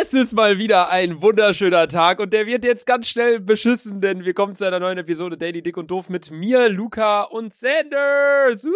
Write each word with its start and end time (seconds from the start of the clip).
Es 0.00 0.14
ist 0.14 0.32
mal 0.32 0.58
wieder 0.58 0.90
ein 0.90 1.20
wunderschöner 1.20 1.86
Tag 1.88 2.18
und 2.20 2.32
der 2.32 2.46
wird 2.46 2.64
jetzt 2.64 2.86
ganz 2.86 3.08
schnell 3.08 3.40
beschissen, 3.40 4.00
denn 4.00 4.24
wir 4.24 4.32
kommen 4.32 4.54
zu 4.54 4.64
einer 4.66 4.80
neuen 4.80 4.96
Episode 4.98 5.36
Daily 5.36 5.62
Dick 5.62 5.76
und 5.76 5.90
Doof 5.90 6.08
mit 6.08 6.30
mir, 6.30 6.68
Luca 6.68 7.22
und 7.24 7.54
Sanders. 7.54 8.64
Woo! 8.64 8.70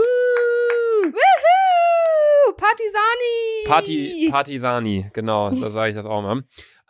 Woohoo! 1.05 2.53
Partisani! 2.57 3.67
Party, 3.67 4.29
Partisani, 4.31 5.11
genau, 5.13 5.53
so 5.55 5.69
sage 5.71 5.91
ich 5.91 5.97
das 5.97 6.07
auch 6.07 6.21
mal. 6.23 6.43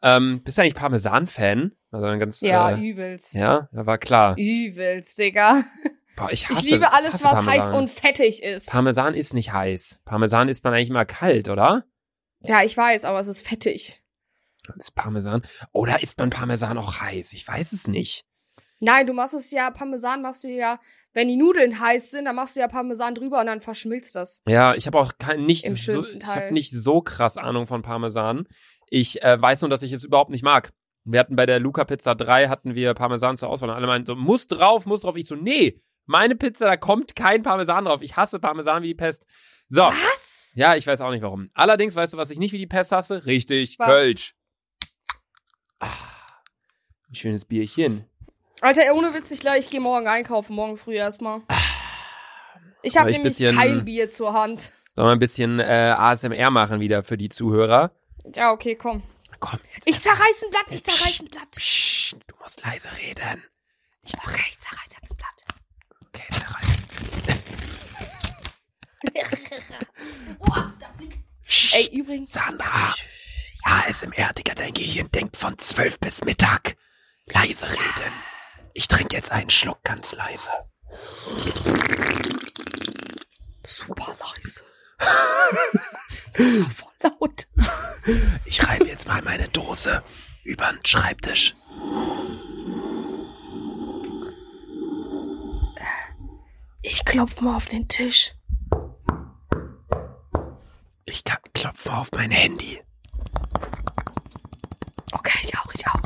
Ähm, 0.03 0.43
bist 0.43 0.59
du 0.59 0.63
eigentlich 0.63 0.75
Parmesan-Fan? 0.75 1.73
Also 1.93 2.07
ein 2.07 2.19
ganz, 2.19 2.41
Ja, 2.41 2.71
äh, 2.73 2.81
übelst. 2.81 3.35
ja, 3.35 3.69
war 3.73 3.99
klar. 3.99 4.37
Übelst, 4.37 5.19
Digga. 5.19 5.63
Boah, 6.17 6.31
ich, 6.33 6.49
hasse, 6.49 6.65
ich 6.65 6.71
liebe 6.73 6.93
alles, 6.93 7.15
hasse 7.15 7.25
was 7.25 7.33
Parmesan. 7.33 7.61
heiß 7.63 7.71
und 7.73 7.91
fettig 7.91 8.43
ist. 8.43 8.71
Parmesan 8.71 9.15
ist 9.15 9.35
nicht 9.35 9.53
heiß. 9.53 10.01
Parmesan 10.05 10.49
isst 10.49 10.65
man 10.65 10.73
eigentlich 10.75 10.91
immer 10.91 11.05
kalt, 11.05 11.49
oder? 11.49 11.85
ja, 12.41 12.63
ich 12.65 12.77
weiß, 12.77 13.05
aber 13.05 13.19
es 13.21 13.29
ist 13.29 13.47
fettig. 13.47 14.03
Ist 14.77 14.95
Parmesan? 14.95 15.43
Oder 15.73 16.03
isst 16.03 16.19
man 16.19 16.31
Parmesan 16.31 16.79
auch 16.79 17.01
heiß? 17.01 17.33
Ich 17.33 17.47
weiß 17.47 17.73
es 17.73 17.89
nicht. 17.89 18.25
Nein, 18.79 19.07
du 19.07 19.15
machst 19.15 19.35
es 19.35 19.51
ja, 19.51 19.71
Parmesan 19.71 20.21
machst 20.21 20.45
du 20.45 20.49
ja, 20.49 20.79
wenn 21.15 21.29
die 21.29 21.37
Nudeln 21.37 21.81
heiß 21.81 22.11
sind, 22.11 22.27
dann 22.27 22.37
machst 22.37 22.57
du 22.57 22.61
ja 22.61 22.69
Parmesan 22.69 23.15
drüber 23.15 23.41
und 23.41 23.47
dann 23.47 23.61
verschmilzt 23.61 24.15
das. 24.17 24.43
Ja, 24.47 24.75
ich 24.75 24.87
habe 24.87 24.99
auch 24.99 25.13
kein, 25.19 25.47
nicht 25.47 25.65
Im 25.65 25.75
so, 25.75 26.03
ich 26.03 26.09
habe 26.09 26.19
Teil. 26.19 26.53
nicht 26.53 26.73
so 26.73 27.01
krass 27.01 27.39
Ahnung 27.39 27.67
von 27.67 27.83
Parmesan. 27.83 28.47
Ich 28.91 29.23
äh, 29.23 29.41
weiß 29.41 29.63
nur, 29.63 29.71
dass 29.71 29.83
ich 29.83 29.93
es 29.93 30.05
überhaupt 30.05 30.31
nicht 30.31 30.45
mag. 30.45 30.73
Wir 31.05 31.21
hatten 31.21 31.37
bei 31.37 31.47
der 31.47 31.59
Luca 31.61 31.85
Pizza 31.85 32.15
3 32.15 32.49
hatten 32.49 32.75
wir 32.75 32.93
Parmesan 32.93 33.37
zur 33.37 33.49
Auswahl 33.49 33.71
und 33.71 33.77
alle 33.77 33.87
meinten 33.87 34.07
so, 34.07 34.15
muss 34.15 34.47
drauf, 34.47 34.85
muss 34.87 35.03
drauf. 35.03 35.17
Ich 35.17 35.27
so, 35.27 35.37
nee, 35.37 35.81
meine 36.05 36.37
Pizza, 36.37 36.67
da 36.67 36.77
kommt 36.77 37.17
kein 37.17 37.43
Parmesan 37.43 37.85
drauf. 37.87 38.03
Ich 38.03 38.17
hasse 38.17 38.39
Parmesan 38.41 38.83
wie 38.83 38.89
die 38.89 38.95
Pest. 38.95 39.25
So. 39.69 39.83
Was? 39.83 40.53
Ja, 40.55 40.75
ich 40.75 40.87
weiß 40.87 41.01
auch 41.01 41.11
nicht 41.11 41.23
warum. 41.23 41.51
Allerdings, 41.55 41.95
weißt 41.97 42.15
du, 42.15 42.17
was 42.19 42.31
ich 42.31 42.39
nicht 42.39 42.53
wie 42.53 42.59
die 42.59 42.67
Pest 42.67 42.93
hasse? 42.93 43.27
Richtig, 43.27 43.79
Was? 43.79 43.89
Kölsch. 43.89 44.35
Ah, 45.81 45.89
ein 47.09 47.15
schönes 47.15 47.45
Bierchen. 47.45 48.05
Alter, 48.61 48.95
ohne 48.95 49.13
Witz, 49.15 49.31
ich, 49.31 49.41
gleich, 49.41 49.65
ich 49.67 49.71
gehe 49.71 49.81
morgen 49.81 50.07
einkaufen, 50.09 50.55
morgen 50.57 50.77
früh 50.77 50.95
erstmal. 50.95 51.43
Ich 52.83 52.95
Soll 52.95 53.01
habe 53.01 53.11
ich 53.11 53.17
nämlich 53.19 53.35
bisschen- 53.37 53.55
kein 53.57 53.85
Bier 53.85 54.11
zur 54.11 54.33
Hand. 54.33 54.73
Sollen 54.95 55.09
wir 55.09 55.13
ein 55.13 55.19
bisschen 55.19 55.61
äh, 55.61 55.95
ASMR 55.97 56.51
machen 56.51 56.81
wieder 56.81 57.03
für 57.03 57.19
die 57.19 57.29
Zuhörer? 57.29 57.91
Ja, 58.35 58.53
okay, 58.53 58.75
komm. 58.77 59.03
Komm, 59.41 59.59
jetzt. 59.75 59.87
Ich 59.87 60.01
zerreiß 60.01 60.45
ein 60.45 60.51
Blatt, 60.51 60.65
ich 60.71 60.83
zerreiß 60.83 61.21
ein 61.21 61.29
Blatt. 61.29 61.51
Psst, 61.51 62.17
du 62.27 62.35
musst 62.43 62.65
leise 62.65 62.89
reden. 62.97 63.45
Ich 64.03 64.15
Okay, 64.15 64.41
ich 64.51 64.59
zerreiß 64.59 64.97
jetzt 65.03 65.13
ein 65.13 65.17
Blatt. 65.19 65.45
Okay, 66.09 66.25
zerreiß. 66.33 66.77
Ey, 71.75 71.89
übrigens. 71.99 72.33
Sandra, 72.33 72.95
ASMR, 73.67 74.33
Digga, 74.33 74.55
dein 74.55 74.73
Gehirn 74.73 75.11
denkt 75.11 75.37
von 75.37 75.59
12 75.59 75.99
bis 75.99 76.25
Mittag. 76.25 76.77
Leise 77.27 77.69
reden. 77.69 78.13
Ich 78.75 78.87
trinke 78.87 79.17
jetzt 79.17 79.33
einen 79.33 79.51
Schluck 79.51 79.83
ganz 79.83 80.13
leise. 80.13 80.51
Super 83.65 84.15
leise. 84.21 84.65
Das 86.39 86.61
war 86.61 86.71
voll 86.71 86.93
laut. 87.03 87.47
Ich 88.45 88.69
reibe 88.69 88.87
jetzt 88.87 89.09
mal 89.09 89.23
meine 89.23 89.49
Dose 89.49 90.03
über 90.45 90.71
den 90.71 90.85
Schreibtisch. 90.85 91.57
Ich 96.83 97.05
klopf 97.07 97.41
mal 97.41 97.57
auf 97.57 97.65
den 97.67 97.89
Tisch. 97.89 98.35
Ich 101.07 101.25
klopfe 101.55 101.93
auf 101.93 102.13
mein 102.13 102.31
Handy. 102.31 102.83
Okay, 105.13 105.39
ich 105.43 105.59
auch, 105.59 105.73
ich 105.75 105.87
auch. 105.87 106.01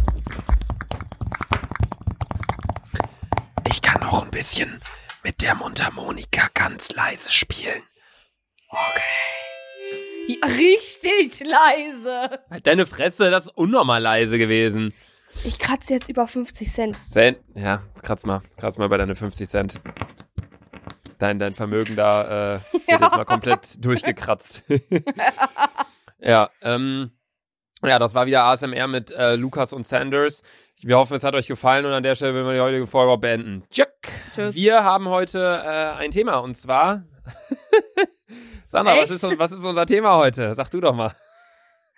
Ich 3.68 3.82
kann 3.82 4.02
auch 4.04 4.19
ein 4.30 4.38
bisschen 4.38 4.80
mit 5.24 5.42
der 5.42 5.56
Mundharmonika 5.56 6.48
ganz 6.54 6.92
leise 6.94 7.32
spielen. 7.32 7.82
Ja, 10.28 10.46
richtig 10.46 11.40
leise. 11.40 12.38
Halt 12.48 12.66
deine 12.66 12.86
Fresse, 12.86 13.30
das 13.30 13.46
ist 13.46 13.56
unnormal 13.56 14.00
leise 14.00 14.38
gewesen. 14.38 14.94
Ich 15.44 15.58
kratze 15.58 15.94
jetzt 15.94 16.08
über 16.08 16.28
50 16.28 16.70
Cent. 16.70 16.96
Cent, 17.02 17.38
ja, 17.54 17.82
kratz 18.02 18.24
mal, 18.24 18.42
kratz 18.56 18.78
mal 18.78 18.88
bei 18.88 18.98
deine 18.98 19.16
50 19.16 19.48
Cent. 19.48 19.80
Dein, 21.18 21.38
dein 21.38 21.54
Vermögen 21.54 21.96
da 21.96 22.56
äh, 22.56 22.60
wird 22.72 23.00
jetzt 23.00 23.00
mal 23.00 23.24
komplett 23.24 23.84
durchgekratzt. 23.84 24.64
ja, 26.20 26.48
ähm, 26.62 27.10
ja, 27.82 27.98
das 27.98 28.14
war 28.14 28.26
wieder 28.26 28.44
ASMR 28.44 28.86
mit 28.86 29.10
äh, 29.10 29.34
Lukas 29.34 29.72
und 29.72 29.84
Sanders. 29.84 30.42
Wir 30.82 30.96
hoffen, 30.96 31.14
es 31.14 31.24
hat 31.24 31.34
euch 31.34 31.46
gefallen 31.46 31.84
und 31.84 31.92
an 31.92 32.02
der 32.02 32.14
Stelle 32.14 32.34
will 32.34 32.46
wir 32.46 32.54
die 32.54 32.60
heutige 32.60 32.86
Folge 32.86 33.12
auch 33.12 33.18
beenden. 33.18 33.64
Check! 33.70 34.10
Tschüss. 34.46 34.54
Wir 34.54 34.84
haben 34.84 35.08
heute 35.08 35.38
äh, 35.64 35.98
ein 35.98 36.10
Thema 36.10 36.38
und 36.38 36.54
zwar. 36.56 37.04
Sandra, 38.66 38.96
was 38.96 39.10
ist, 39.10 39.38
was 39.38 39.52
ist 39.52 39.64
unser 39.64 39.86
Thema 39.86 40.16
heute? 40.16 40.54
Sag 40.54 40.70
du 40.70 40.80
doch 40.80 40.94
mal. 40.94 41.12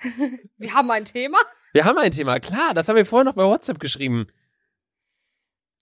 Wir 0.56 0.74
haben 0.74 0.90
ein 0.90 1.04
Thema. 1.04 1.38
Wir 1.72 1.84
haben 1.84 1.98
ein 1.98 2.10
Thema, 2.10 2.40
klar, 2.40 2.74
das 2.74 2.88
haben 2.88 2.96
wir 2.96 3.06
vorher 3.06 3.24
noch 3.24 3.34
bei 3.34 3.44
WhatsApp 3.44 3.78
geschrieben. 3.78 4.26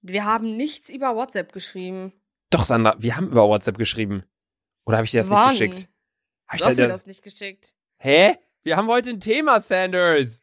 Wir 0.03 0.25
haben 0.25 0.57
nichts 0.57 0.89
über 0.89 1.17
WhatsApp 1.17 1.53
geschrieben. 1.53 2.13
Doch, 2.51 2.65
Sandra, 2.65 2.95
wir 2.99 3.17
haben 3.17 3.29
über 3.29 3.49
WhatsApp 3.49 3.77
geschrieben. 3.79 4.25
Oder 4.85 4.99
habe 4.99 5.05
ich 5.07 5.11
dir 5.11 5.21
das 5.23 5.31
Wann? 5.31 5.51
nicht 5.51 5.59
geschickt? 5.61 5.89
Hab 6.47 6.55
ich 6.57 6.61
Du 6.61 6.67
hast 6.69 6.77
dir 6.77 6.83
mir 6.83 6.89
das, 6.89 6.97
das 6.99 7.07
nicht 7.07 7.23
geschickt. 7.23 7.75
Hä? 7.99 8.37
Wir 8.63 8.77
haben 8.77 8.89
heute 8.89 9.11
ein 9.11 9.21
Thema, 9.21 9.61
Sanders. 9.61 10.43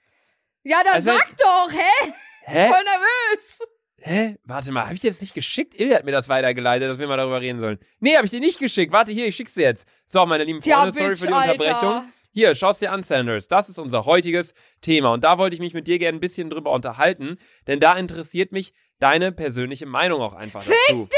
Ja, 0.63 0.83
dann 0.83 0.95
Also- 0.95 1.11
sag 1.11 1.37
doch, 1.37 1.71
hä? 1.71 2.13
Hä? 2.43 2.67
Voll 2.69 2.83
nervös. 2.83 3.59
Hä? 4.07 4.37
Warte 4.45 4.71
mal, 4.71 4.85
habe 4.85 4.93
ich 4.93 5.01
dir 5.01 5.09
das 5.09 5.19
nicht 5.19 5.33
geschickt? 5.33 5.77
Ilja 5.77 5.97
hat 5.97 6.05
mir 6.05 6.13
das 6.13 6.29
weitergeleitet, 6.29 6.89
dass 6.89 6.97
wir 6.97 7.07
mal 7.07 7.17
darüber 7.17 7.41
reden 7.41 7.59
sollen. 7.59 7.77
Nee, 7.99 8.15
habe 8.15 8.23
ich 8.23 8.31
dir 8.31 8.39
nicht 8.39 8.57
geschickt. 8.57 8.93
Warte 8.93 9.11
hier, 9.11 9.27
ich 9.27 9.35
schick's 9.35 9.55
dir 9.55 9.63
jetzt. 9.63 9.85
So, 10.05 10.25
meine 10.25 10.45
lieben 10.45 10.61
Freunde, 10.61 10.93
sorry 10.93 11.09
Bitch, 11.09 11.19
für 11.19 11.27
die 11.27 11.33
Unterbrechung. 11.33 11.89
Alter. 11.89 12.05
Hier, 12.31 12.55
schau's 12.55 12.79
dir 12.79 12.93
an, 12.93 13.03
Sanders. 13.03 13.49
Das 13.49 13.67
ist 13.67 13.79
unser 13.79 14.05
heutiges 14.05 14.53
Thema. 14.79 15.11
Und 15.11 15.25
da 15.25 15.37
wollte 15.37 15.55
ich 15.55 15.59
mich 15.59 15.73
mit 15.73 15.87
dir 15.87 15.99
gerne 15.99 16.17
ein 16.17 16.21
bisschen 16.21 16.49
drüber 16.49 16.71
unterhalten, 16.71 17.37
denn 17.67 17.81
da 17.81 17.97
interessiert 17.97 18.53
mich 18.53 18.73
deine 18.99 19.33
persönliche 19.33 19.85
Meinung 19.85 20.21
auch 20.21 20.35
einfach 20.35 20.63
dazu. 20.63 21.09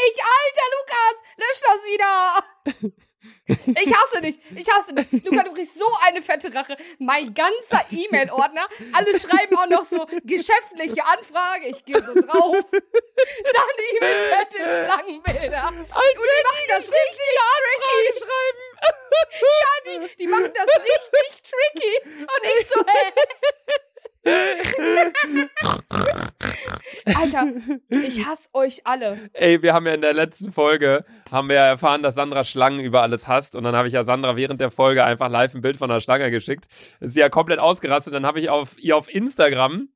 Ich, 0.00 0.22
alter 0.24 0.66
Lukas, 0.76 1.14
lösch 1.36 1.60
das 1.62 2.82
wieder. 2.82 2.94
Ich 3.46 3.94
hasse 3.94 4.20
dich, 4.20 4.38
ich 4.54 4.68
hasse 4.68 4.94
dich. 4.94 5.24
Luca, 5.24 5.42
du 5.42 5.54
kriegst 5.54 5.78
so 5.78 5.86
eine 6.06 6.20
fette 6.20 6.52
Rache. 6.54 6.76
Mein 6.98 7.32
ganzer 7.32 7.84
E-Mail-Ordner, 7.90 8.68
alle 8.92 9.18
schreiben 9.18 9.56
auch 9.56 9.66
noch 9.68 9.84
so 9.84 10.06
geschäftliche 10.24 11.04
Anfrage. 11.06 11.68
Ich 11.68 11.84
gehe 11.84 12.02
so 12.02 12.14
drauf. 12.14 12.56
Dann 12.70 13.78
E-Mail-Zettel, 13.96 14.62
Schlangenbilder. 14.62 15.68
Und 15.68 15.78
die 15.78 15.86
machen 15.86 16.66
das 16.68 16.82
richtig 16.82 17.22
tricky. 17.24 17.62
Ja, 19.40 19.72
die, 19.86 20.16
die 20.16 20.26
machen 20.26 20.52
das 20.54 20.66
richtig 20.66 21.42
tricky. 21.42 21.94
Und 22.20 22.44
ich 22.58 22.68
so, 22.68 22.80
hä? 22.80 23.12
Alter, 27.16 27.46
ich 27.88 28.26
hasse 28.26 28.48
euch 28.52 28.86
alle. 28.86 29.30
Ey, 29.32 29.62
wir 29.62 29.74
haben 29.74 29.86
ja 29.86 29.94
in 29.94 30.00
der 30.00 30.14
letzten 30.14 30.52
Folge, 30.52 31.04
haben 31.30 31.48
wir 31.48 31.56
ja 31.56 31.66
erfahren, 31.66 32.02
dass 32.02 32.14
Sandra 32.14 32.44
Schlangen 32.44 32.80
über 32.80 33.02
alles 33.02 33.28
hasst. 33.28 33.56
Und 33.56 33.64
dann 33.64 33.74
habe 33.74 33.88
ich 33.88 33.94
ja 33.94 34.04
Sandra 34.04 34.36
während 34.36 34.60
der 34.60 34.70
Folge 34.70 35.04
einfach 35.04 35.28
live 35.28 35.54
ein 35.54 35.60
Bild 35.60 35.76
von 35.76 35.90
einer 35.90 36.00
Schlange 36.00 36.30
geschickt. 36.30 36.66
Ist 37.00 37.14
sie 37.14 37.20
ja 37.20 37.28
komplett 37.28 37.58
ausgerastet. 37.58 38.14
Dann 38.14 38.26
habe 38.26 38.40
ich 38.40 38.50
auf 38.50 38.78
ihr 38.78 38.96
auf 38.96 39.12
Instagram, 39.12 39.88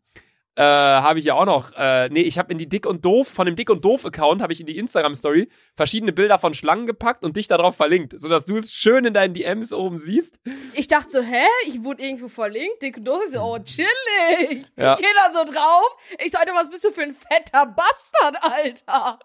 äh, 0.55 0.63
habe 0.63 1.19
ich 1.19 1.25
ja 1.25 1.35
auch 1.35 1.47
noch, 1.47 1.73
äh, 1.77 2.09
nee, 2.11 2.21
ich 2.21 2.39
habe 2.39 2.53
in 2.53 2.59
die 2.59 2.69
Dick 2.69 2.87
und 2.87 3.05
Doof, 3.05 3.29
von 3.29 3.47
dem 3.47 3.57
Dick 3.57 3.71
und 3.71 3.85
Doof-Account, 3.85 4.43
habe 4.43 4.53
ich 4.53 4.61
in 4.61 4.67
die 4.67 4.77
Instagram-Story 4.77 5.49
verschiedene 5.75 6.13
Bilder 6.13 6.39
von 6.39 6.53
Schlangen 6.53 6.87
gepackt 6.87 7.25
und 7.25 7.37
dich 7.37 7.49
darauf 7.49 7.75
verlinkt, 7.75 8.21
sodass 8.21 8.45
du 8.45 8.57
es 8.57 8.73
schön 8.73 9.05
in 9.07 9.15
deinen 9.15 9.33
DMs 9.33 9.73
oben 9.73 9.99
siehst. 9.99 10.41
Ich 10.75 10.89
dachte 10.89 11.11
so, 11.11 11.23
hä? 11.23 11.47
Ich 11.67 11.83
wurde 11.85 12.03
irgendwo 12.03 12.29
verlinkt. 12.29 12.83
Dick 12.83 12.99
und 12.99 13.07
doof. 13.07 13.23
Ich 13.25 13.31
so, 13.31 13.41
oh, 13.41 13.59
chillig. 13.59 14.67
Ja. 14.77 14.97
Geh 14.97 15.05
da 15.15 15.33
so 15.33 15.51
drauf. 15.51 15.97
Ich 16.23 16.31
so, 16.31 16.39
Alter, 16.39 16.53
was 16.55 16.69
bist 16.69 16.85
du 16.85 16.91
für 16.91 17.03
ein 17.03 17.15
fetter 17.15 17.67
Bastard, 17.67 18.43
Alter? 18.43 19.19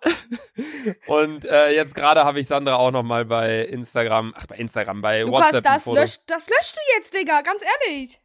Und 1.08 1.46
äh, 1.46 1.72
jetzt 1.72 1.96
gerade 1.96 2.24
habe 2.24 2.40
ich 2.40 2.48
Sandra 2.48 2.76
auch 2.76 2.92
noch 2.92 3.04
mal 3.04 3.26
bei 3.26 3.66
Instagram, 3.66 4.34
ach 4.36 4.48
bei 4.48 4.56
Instagram, 4.56 5.02
bei 5.02 5.22
Lukas, 5.22 5.54
WhatsApp 5.54 5.64
das 5.64 5.86
löscht, 5.88 6.22
das 6.28 6.50
löscht 6.50 6.76
du 6.76 6.98
jetzt, 6.98 7.14
Digga. 7.14 7.42
Ganz 7.42 7.64
ehrlich. 7.64 8.20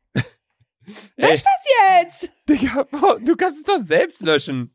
Lösch 1.17 1.43
das 1.43 2.00
jetzt. 2.00 2.32
Digga, 2.49 2.87
du 3.25 3.37
kannst 3.37 3.61
es 3.61 3.64
doch 3.64 3.79
selbst 3.82 4.23
löschen. 4.23 4.75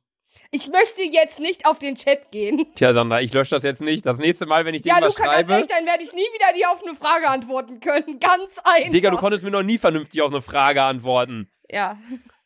Ich 0.50 0.70
möchte 0.70 1.04
jetzt 1.04 1.42
nicht 1.42 1.66
auf 1.66 1.78
den 1.80 1.96
Chat 1.96 2.32
gehen. 2.32 2.66
Tja, 2.76 2.94
Sandra, 2.94 3.20
ich 3.22 3.34
lösche 3.34 3.52
das 3.56 3.64
jetzt 3.64 3.82
nicht. 3.82 4.06
Das 4.06 4.18
nächste 4.18 4.46
Mal, 4.46 4.64
wenn 4.66 4.74
ich 4.76 4.82
dir 4.84 4.90
Ja, 4.90 5.02
was 5.02 5.18
Luca, 5.18 5.24
ganz 5.24 5.36
schreibe. 5.36 5.52
ehrlich, 5.54 5.68
dann 5.68 5.86
werde 5.86 6.04
ich 6.04 6.14
nie 6.14 6.22
wieder 6.22 6.54
dir 6.56 6.72
auf 6.72 6.82
eine 6.86 6.96
Frage 6.96 7.28
antworten 7.28 7.82
können. 7.82 8.20
Ganz 8.22 8.58
einfach. 8.64 8.92
Digga, 8.92 9.10
du 9.10 9.18
konntest 9.18 9.44
mir 9.44 9.52
noch 9.52 9.64
nie 9.64 9.78
vernünftig 9.78 10.22
auf 10.22 10.32
eine 10.32 10.42
Frage 10.42 10.84
antworten. 10.84 11.52
Ja, 11.70 11.98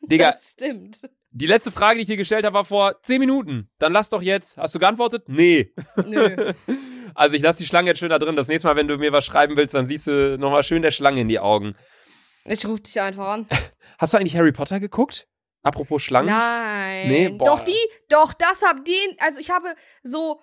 Digga, 0.02 0.32
das 0.32 0.54
stimmt. 0.54 1.02
die 1.30 1.46
letzte 1.46 1.72
Frage, 1.72 1.98
die 1.98 2.02
ich 2.02 2.08
dir 2.08 2.18
gestellt 2.18 2.44
habe, 2.44 2.56
war 2.56 2.66
vor 2.66 3.00
10 3.04 3.20
Minuten. 3.20 3.70
Dann 3.78 3.94
lass 3.94 4.10
doch 4.10 4.24
jetzt. 4.24 4.58
Hast 4.58 4.74
du 4.74 4.80
geantwortet? 4.80 5.26
Nee. 5.28 5.72
Nö. 6.06 6.54
Also 7.14 7.36
ich 7.36 7.42
lasse 7.42 7.60
die 7.60 7.66
Schlange 7.68 7.90
jetzt 7.90 8.00
schön 8.00 8.10
da 8.10 8.20
drin. 8.20 8.38
Das 8.38 8.48
nächste 8.48 8.70
Mal, 8.70 8.78
wenn 8.78 8.88
du 8.88 8.98
mir 8.98 9.12
was 9.12 9.26
schreiben 9.26 9.58
willst, 9.58 9.76
dann 9.76 9.86
siehst 9.86 10.08
du 10.08 10.38
nochmal 10.38 10.64
schön 10.64 10.82
der 10.82 10.92
Schlange 10.92 11.20
in 11.20 11.28
die 11.28 11.40
Augen. 11.40 11.76
Ich 12.46 12.66
rufe 12.66 12.82
dich 12.82 13.00
einfach 13.00 13.28
an. 13.28 13.48
Hast 13.98 14.14
du 14.14 14.18
eigentlich 14.18 14.36
Harry 14.36 14.52
Potter 14.52 14.80
geguckt? 14.80 15.28
Apropos 15.64 16.02
Schlangen? 16.02 16.30
Nein. 16.30 17.08
Nee, 17.08 17.30
boah. 17.30 17.46
doch 17.46 17.60
die, 17.62 17.78
doch 18.10 18.34
das 18.34 18.64
hab 18.64 18.84
den, 18.84 19.16
also 19.20 19.40
ich 19.40 19.52
habe 19.52 19.76
so 20.02 20.42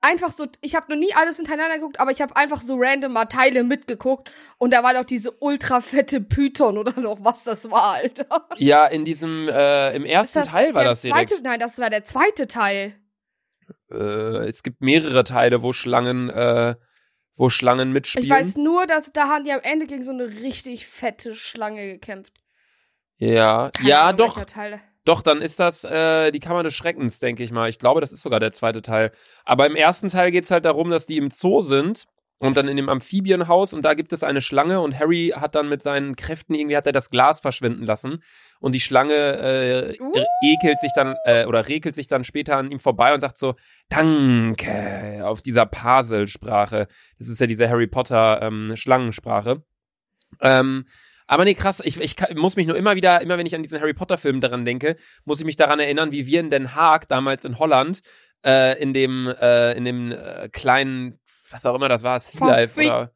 einfach 0.00 0.30
so, 0.30 0.46
ich 0.60 0.74
habe 0.74 0.92
noch 0.92 0.98
nie 0.98 1.14
alles 1.14 1.36
hintereinander 1.36 1.76
geguckt, 1.76 2.00
aber 2.00 2.10
ich 2.10 2.20
habe 2.20 2.36
einfach 2.36 2.60
so 2.60 2.76
random 2.78 3.12
mal 3.12 3.24
Teile 3.26 3.64
mitgeguckt 3.64 4.30
und 4.58 4.72
da 4.72 4.82
war 4.82 4.94
doch 4.94 5.04
diese 5.04 5.32
ultra 5.40 5.80
fette 5.80 6.20
Python 6.20 6.78
oder 6.78 6.98
noch 7.00 7.24
was 7.24 7.44
das 7.44 7.70
war, 7.70 7.94
Alter. 7.94 8.48
Ja, 8.58 8.86
in 8.86 9.04
diesem, 9.04 9.48
äh, 9.48 9.94
im 9.96 10.04
ersten 10.04 10.42
Teil 10.42 10.74
war 10.74 10.84
das 10.84 11.02
direkt. 11.02 11.30
zweite? 11.30 11.42
Nein, 11.42 11.60
das 11.60 11.78
war 11.78 11.90
der 11.90 12.04
zweite 12.04 12.46
Teil. 12.46 12.94
Äh, 13.90 14.46
es 14.46 14.62
gibt 14.62 14.80
mehrere 14.80 15.24
Teile, 15.24 15.62
wo 15.62 15.72
Schlangen, 15.72 16.30
äh, 16.30 16.76
wo 17.38 17.48
Schlangen 17.50 17.92
mitspielen. 17.92 18.24
Ich 18.24 18.30
weiß 18.30 18.56
nur, 18.56 18.86
dass 18.86 19.12
da 19.12 19.28
haben 19.28 19.44
die 19.44 19.52
am 19.52 19.60
Ende 19.62 19.86
gegen 19.86 20.02
so 20.02 20.10
eine 20.10 20.26
richtig 20.26 20.86
fette 20.86 21.34
Schlange 21.34 21.86
gekämpft. 21.86 22.34
ja, 23.16 23.70
Keine 23.70 23.88
ja, 23.88 24.02
Ahnung, 24.08 24.28
doch, 24.28 24.44
doch, 25.04 25.22
dann 25.22 25.40
ist 25.40 25.58
das 25.58 25.84
äh, 25.84 26.30
die 26.32 26.40
Kammer 26.40 26.62
des 26.62 26.74
Schreckens, 26.74 27.18
denke 27.18 27.42
ich 27.42 27.50
mal. 27.50 27.70
Ich 27.70 27.78
glaube, 27.78 28.02
das 28.02 28.12
ist 28.12 28.20
sogar 28.22 28.40
der 28.40 28.52
zweite 28.52 28.82
Teil. 28.82 29.12
Aber 29.44 29.66
im 29.66 29.74
ersten 29.74 30.08
Teil 30.08 30.30
geht's 30.30 30.50
halt 30.50 30.66
darum, 30.66 30.90
dass 30.90 31.06
die 31.06 31.16
im 31.16 31.30
Zoo 31.30 31.62
sind 31.62 32.04
und 32.38 32.56
dann 32.56 32.68
in 32.68 32.76
dem 32.76 32.88
Amphibienhaus 32.88 33.74
und 33.74 33.82
da 33.82 33.94
gibt 33.94 34.12
es 34.12 34.22
eine 34.22 34.40
Schlange 34.40 34.80
und 34.80 34.98
Harry 34.98 35.32
hat 35.34 35.54
dann 35.54 35.68
mit 35.68 35.82
seinen 35.82 36.16
Kräften 36.16 36.54
irgendwie 36.54 36.76
hat 36.76 36.86
er 36.86 36.92
das 36.92 37.10
Glas 37.10 37.40
verschwinden 37.40 37.84
lassen 37.84 38.22
und 38.60 38.74
die 38.74 38.80
Schlange 38.80 39.14
äh, 39.14 40.00
Uh. 40.00 40.24
ekelt 40.42 40.80
sich 40.80 40.92
dann 40.94 41.16
äh, 41.24 41.46
oder 41.46 41.68
regelt 41.68 41.94
sich 41.94 42.06
dann 42.06 42.24
später 42.24 42.56
an 42.56 42.70
ihm 42.70 42.80
vorbei 42.80 43.12
und 43.12 43.20
sagt 43.20 43.38
so 43.38 43.54
Danke 43.88 45.22
auf 45.24 45.42
dieser 45.42 45.66
Pasel-Sprache. 45.66 46.88
Das 47.18 47.28
ist 47.28 47.40
ja 47.40 47.46
diese 47.46 47.68
Harry 47.68 47.86
Potter 47.86 48.40
ähm, 48.42 48.72
Schlangensprache. 48.76 49.62
Ähm, 50.40 50.86
aber 51.26 51.44
nee, 51.44 51.54
krass, 51.54 51.82
ich, 51.84 52.00
ich 52.00 52.16
muss 52.36 52.56
mich 52.56 52.66
nur 52.66 52.76
immer 52.76 52.96
wieder, 52.96 53.20
immer 53.20 53.36
wenn 53.36 53.46
ich 53.46 53.54
an 53.54 53.62
diesen 53.62 53.80
Harry 53.80 53.92
Potter-Film 53.92 54.40
daran 54.40 54.64
denke, 54.64 54.96
muss 55.24 55.40
ich 55.40 55.44
mich 55.44 55.56
daran 55.56 55.78
erinnern, 55.78 56.10
wie 56.10 56.26
wir 56.26 56.40
in 56.40 56.48
Den 56.48 56.74
Haag, 56.74 57.06
damals 57.06 57.44
in 57.44 57.58
Holland, 57.58 58.00
äh, 58.44 58.80
in 58.80 58.94
dem, 58.94 59.28
äh, 59.28 59.72
in 59.72 59.84
dem 59.84 60.12
äh, 60.12 60.48
kleinen, 60.48 61.18
was 61.50 61.64
auch 61.66 61.74
immer 61.74 61.88
das 61.88 62.02
war, 62.02 62.18
Sea 62.20 62.46
Life 62.46 62.78
oder. 62.80 63.12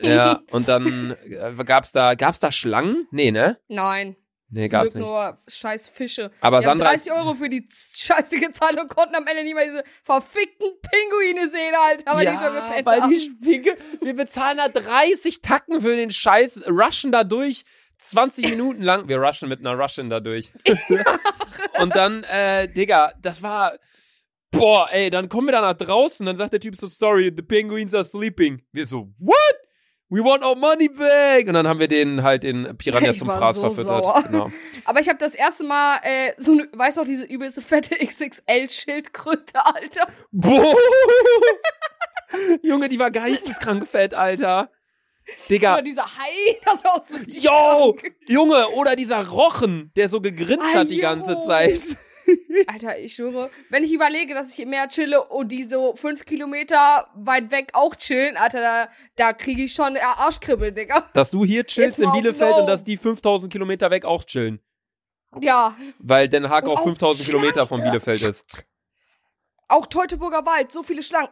Ja, 0.00 0.40
und 0.50 0.68
dann 0.68 1.16
äh, 1.28 1.64
gab's 1.64 1.92
da, 1.92 2.14
gab's 2.14 2.40
da 2.40 2.52
Schlangen? 2.52 3.06
Nee, 3.10 3.30
ne? 3.30 3.58
Nein. 3.68 4.16
Nee, 4.52 4.64
Zum 4.66 4.72
gab's 4.72 4.92
Glück 4.92 5.02
nicht. 5.04 5.10
nur 5.12 5.38
scheiß 5.46 5.88
Fische. 5.88 6.32
Aber 6.40 6.58
Die 6.58 6.64
Sandra 6.64 6.90
ist, 6.92 7.08
30 7.08 7.12
Euro 7.24 7.34
für 7.34 7.48
die 7.48 7.64
Scheiße 7.70 8.40
gezahlt 8.40 8.80
und 8.80 8.88
konnten 8.88 9.14
am 9.14 9.26
Ende 9.26 9.44
nicht 9.44 9.54
mal 9.54 9.64
diese 9.64 9.84
verfickten 10.02 10.66
Pinguine 10.82 11.48
sehen, 11.50 11.74
Alter, 11.80 12.16
weil 12.16 12.26
die 12.26 12.32
schon 12.36 12.54
gepennt 12.54 12.86
weil 12.86 13.02
haben. 13.02 13.10
die 13.12 13.72
wir 14.02 14.14
bezahlen 14.16 14.58
da 14.58 14.68
30 14.68 15.40
Tacken 15.40 15.80
für 15.80 15.94
den 15.94 16.10
Scheiß, 16.10 16.62
rushen 16.68 17.12
da 17.12 17.22
durch, 17.22 17.64
20 17.98 18.50
Minuten 18.50 18.82
lang, 18.82 19.08
wir 19.08 19.18
rushen 19.18 19.48
mit 19.48 19.60
einer 19.60 19.78
Russian 19.78 20.10
da 20.10 20.20
durch. 20.20 20.50
Und 21.80 21.94
dann, 21.94 22.24
äh, 22.24 22.66
Digga, 22.66 23.12
das 23.22 23.42
war, 23.42 23.74
boah, 24.50 24.88
ey, 24.90 25.10
dann 25.10 25.28
kommen 25.28 25.48
wir 25.48 25.52
da 25.52 25.60
nach 25.60 25.74
draußen, 25.74 26.26
dann 26.26 26.36
sagt 26.36 26.52
der 26.52 26.60
Typ 26.60 26.76
so, 26.76 26.86
sorry, 26.86 27.32
the 27.34 27.42
penguins 27.42 27.94
are 27.94 28.04
sleeping. 28.04 28.62
Wir 28.72 28.86
so, 28.86 29.08
what? 29.18 29.36
We 30.12 30.24
want 30.24 30.42
our 30.44 30.56
money 30.56 30.88
back! 30.88 31.46
Und 31.46 31.54
dann 31.54 31.68
haben 31.68 31.78
wir 31.78 31.86
den 31.86 32.24
halt 32.24 32.42
den 32.42 32.76
Piranha 32.76 33.10
Ich 33.10 33.18
zum 33.20 33.28
Fraß 33.28 33.56
so 33.56 33.62
verfüttert. 33.70 34.26
Genau. 34.26 34.50
Aber 34.84 34.98
ich 34.98 35.08
habe 35.08 35.18
das 35.20 35.36
erste 35.36 35.62
Mal, 35.62 36.00
äh, 36.02 36.32
so 36.36 36.50
eine, 36.52 36.68
weißt 36.72 36.96
du 36.96 37.02
noch, 37.02 37.06
diese 37.08 37.22
übelste 37.24 37.62
fette 37.62 37.94
XXL-Schildkröte, 38.04 39.54
Alter. 39.64 40.08
Boah! 40.32 40.74
Junge, 42.62 42.88
die 42.88 42.98
war 42.98 43.10
geisteskrank 43.10 43.86
fett, 43.86 44.14
Alter. 44.14 44.70
Digga, 45.48 45.74
Oder 45.74 45.82
dieser 45.82 46.06
Hai, 46.06 46.58
das 46.64 46.82
war 46.82 46.94
auch 46.96 47.04
so 47.08 47.16
Yo! 47.26 47.92
krank. 47.92 48.14
Junge, 48.26 48.68
oder 48.70 48.96
dieser 48.96 49.24
Rochen, 49.28 49.92
der 49.94 50.08
so 50.08 50.20
gegrinst 50.20 50.66
Ah, 50.74 50.78
hat 50.80 50.90
die 50.90 50.98
ganze. 50.98 51.38
Zeit. 51.46 51.80
Alter, 52.66 52.98
ich 52.98 53.14
schwöre, 53.14 53.50
wenn 53.68 53.84
ich 53.84 53.92
überlege, 53.92 54.34
dass 54.34 54.52
ich 54.52 54.60
im 54.60 54.70
Meer 54.70 54.88
chille 54.88 55.22
und 55.24 55.48
die 55.48 55.62
so 55.62 55.94
fünf 55.94 56.24
Kilometer 56.24 57.08
weit 57.14 57.50
weg 57.50 57.70
auch 57.74 57.94
chillen, 57.94 58.36
Alter, 58.36 58.60
da, 58.60 58.88
da 59.16 59.32
kriege 59.32 59.62
ich 59.62 59.72
schon 59.72 59.96
Arschkribbel, 59.96 60.72
Digga. 60.72 61.08
Dass 61.12 61.30
du 61.30 61.44
hier 61.44 61.64
chillst 61.64 61.98
Jetzt 61.98 62.04
in 62.04 62.12
Bielefeld 62.12 62.56
und 62.56 62.66
dass 62.66 62.82
die 62.82 62.96
5000 62.96 63.52
Kilometer 63.52 63.90
weg 63.90 64.04
auch 64.04 64.24
chillen. 64.24 64.60
Ja, 65.40 65.76
Weil 66.00 66.28
Den 66.28 66.48
Haag 66.48 66.64
Und 66.64 66.72
auch 66.72 66.80
auch 66.80 66.84
5000 66.84 67.26
Kilometer 67.28 67.66
von 67.66 67.80
Bielefeld 67.82 68.22
ist. 68.22 68.64
auch 69.68 69.86
Teutoburger 69.86 70.44
Wald, 70.44 70.72
so 70.72 70.82
viele 70.82 71.02
Schlangen, 71.02 71.30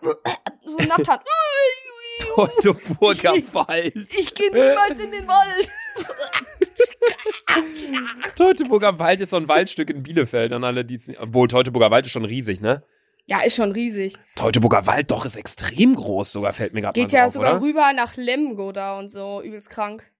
so 0.64 0.76
nattern. 0.76 1.20
Teutoburger 2.34 3.34
Wald. 3.52 4.08
Ich 4.16 4.34
gehe 4.34 4.52
niemals 4.52 5.00
in 5.00 5.10
den 5.10 5.26
Wald. 5.26 5.70
Teutoburger 8.36 8.98
Wald 8.98 9.20
ist 9.20 9.30
so 9.30 9.36
ein 9.36 9.48
Waldstück 9.48 9.90
in 9.90 10.02
Bielefeld 10.02 10.52
an 10.52 10.64
alle, 10.64 10.84
die 10.84 11.00
Obwohl, 11.18 11.48
Teutoburger 11.48 11.90
Wald 11.90 12.06
ist 12.06 12.12
schon 12.12 12.24
riesig, 12.24 12.60
ne? 12.60 12.82
Ja, 13.26 13.40
ist 13.42 13.56
schon 13.56 13.72
riesig. 13.72 14.14
Teutoburger 14.36 14.86
Wald 14.86 15.10
doch 15.10 15.24
ist 15.24 15.36
extrem 15.36 15.94
groß, 15.94 16.32
sogar 16.32 16.52
fällt 16.52 16.72
mir 16.72 16.80
gerade 16.80 16.98
mal 16.98 17.04
Geht 17.04 17.10
so 17.10 17.16
ja 17.18 17.26
auf, 17.26 17.32
sogar 17.32 17.52
oder? 17.56 17.62
rüber 17.62 17.92
nach 17.94 18.16
Lemgo 18.16 18.72
da 18.72 18.98
und 18.98 19.10
so, 19.10 19.42
übelst 19.42 19.70
krank. 19.70 20.10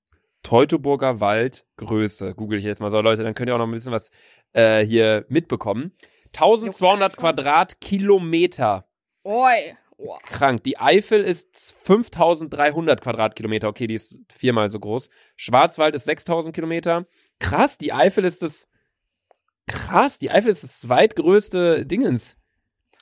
Teutoburger 0.42 1.20
Wald 1.20 1.64
Größe. 1.76 2.34
Google 2.34 2.58
ich 2.58 2.64
jetzt 2.64 2.80
mal 2.80 2.90
so, 2.90 3.00
Leute, 3.00 3.22
dann 3.22 3.34
könnt 3.34 3.48
ihr 3.48 3.54
auch 3.54 3.58
noch 3.58 3.66
ein 3.66 3.72
bisschen 3.72 3.92
was 3.92 4.10
äh, 4.52 4.84
hier 4.84 5.24
mitbekommen. 5.28 5.92
1200 6.34 7.12
Jo, 7.12 7.14
schon. 7.14 7.20
Quadratkilometer. 7.20 8.86
Oi. 9.24 9.76
Oh. 10.00 10.16
Krank. 10.22 10.62
Die 10.62 10.78
Eifel 10.78 11.22
ist 11.22 11.76
5300 11.82 13.00
Quadratkilometer. 13.00 13.68
Okay, 13.68 13.88
die 13.88 13.94
ist 13.94 14.20
viermal 14.32 14.70
so 14.70 14.78
groß. 14.78 15.10
Schwarzwald 15.36 15.96
ist 15.96 16.04
6000 16.04 16.54
Kilometer. 16.54 17.06
Krass, 17.40 17.78
die 17.78 17.92
Eifel 17.92 18.24
ist 18.24 18.42
das. 18.42 18.68
Krass, 19.66 20.18
die 20.18 20.30
Eifel 20.30 20.50
ist 20.50 20.62
das 20.62 20.80
zweitgrößte 20.80 21.84
Dingens. 21.84 22.38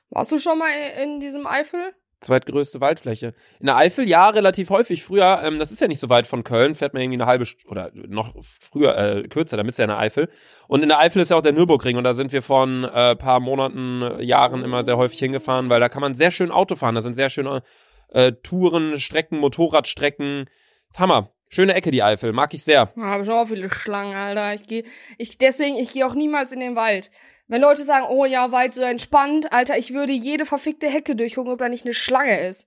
Warst 0.09 0.33
du 0.33 0.39
schon 0.39 0.59
mal 0.59 0.71
in 1.03 1.21
diesem 1.21 1.47
Eifel? 1.47 1.95
Zweitgrößte 2.21 2.81
Waldfläche. 2.81 3.35
In 3.61 3.67
der 3.67 3.77
Eifel 3.77 4.09
ja 4.09 4.29
relativ 4.31 4.71
häufig. 4.71 5.03
Früher, 5.03 5.41
ähm, 5.45 5.59
das 5.59 5.71
ist 5.71 5.81
ja 5.81 5.89
nicht 5.89 6.01
so 6.01 6.09
weit 6.09 6.27
von 6.27 6.45
Köln, 6.45 6.75
fährt 6.75 6.95
man 6.95 7.03
irgendwie 7.03 7.19
eine 7.19 7.27
halbe 7.27 7.45
St 7.45 7.67
oder 7.67 7.91
noch 7.93 8.35
früher, 8.41 8.97
äh, 8.97 9.29
kürzer, 9.29 9.57
dann 9.57 9.67
bist 9.67 9.79
du 9.79 9.83
ja 9.83 9.85
in 9.85 9.91
der 9.91 9.99
Eifel. 9.99 10.29
Und 10.67 10.83
in 10.83 10.89
der 10.89 10.99
Eifel 10.99 11.21
ist 11.21 11.31
ja 11.31 11.37
auch 11.37 11.43
der 11.43 11.53
Nürburgring 11.53 11.97
und 11.97 12.05
da 12.05 12.15
sind 12.15 12.33
wir 12.33 12.43
vor 12.43 12.67
ein 12.67 12.85
äh, 12.85 13.17
paar 13.17 13.41
Monaten, 13.41 14.03
äh, 14.03 14.23
Jahren 14.23 14.65
immer 14.65 14.83
sehr 14.83 14.97
häufig 14.97 15.19
hingefahren, 15.19 15.69
weil 15.69 15.81
da 15.81 15.89
kann 15.89 16.01
man 16.01 16.15
sehr 16.15 16.31
schön 16.31 16.51
Auto 16.51 16.75
fahren. 16.75 16.95
Da 16.95 17.03
sind 17.03 17.15
sehr 17.15 17.29
schöne 17.29 17.63
äh, 18.09 18.33
Touren, 18.33 18.99
Strecken, 18.99 19.39
Motorradstrecken. 19.39 20.49
Ist 20.89 21.01
Hammer. 21.01 21.31
Schöne 21.49 21.75
Ecke, 21.75 21.91
die 21.91 22.03
Eifel. 22.03 22.33
Mag 22.33 22.55
ich 22.55 22.65
sehr. 22.65 22.93
Da 22.97 23.03
habe 23.03 23.23
ich 23.23 23.31
auch 23.31 23.47
viele 23.47 23.71
Schlangen, 23.71 24.17
Alter. 24.17 24.55
Ich 24.55 24.67
gehe, 24.67 24.85
ich 25.17 25.39
deswegen, 25.39 25.77
ich 25.77 25.93
gehe 25.93 26.07
auch 26.07 26.15
niemals 26.15 26.53
in 26.53 26.61
den 26.61 26.75
Wald. 26.75 27.11
Wenn 27.49 27.61
Leute 27.61 27.85
sagen, 27.85 28.07
oh 28.09 28.25
ja, 28.25 28.51
Wald 28.51 28.75
so 28.75 28.83
entspannt, 28.83 29.53
Alter, 29.53 29.79
ich 29.79 29.93
würde 29.93 30.13
jede 30.13 30.47
verfickte 30.47 30.89
Hecke 30.89 31.15
durchgucken, 31.15 31.53
ob 31.53 31.59
da 31.59 31.69
nicht 31.69 31.85
eine 31.85 31.95
Schlange 31.95 32.41
ist. 32.41 32.67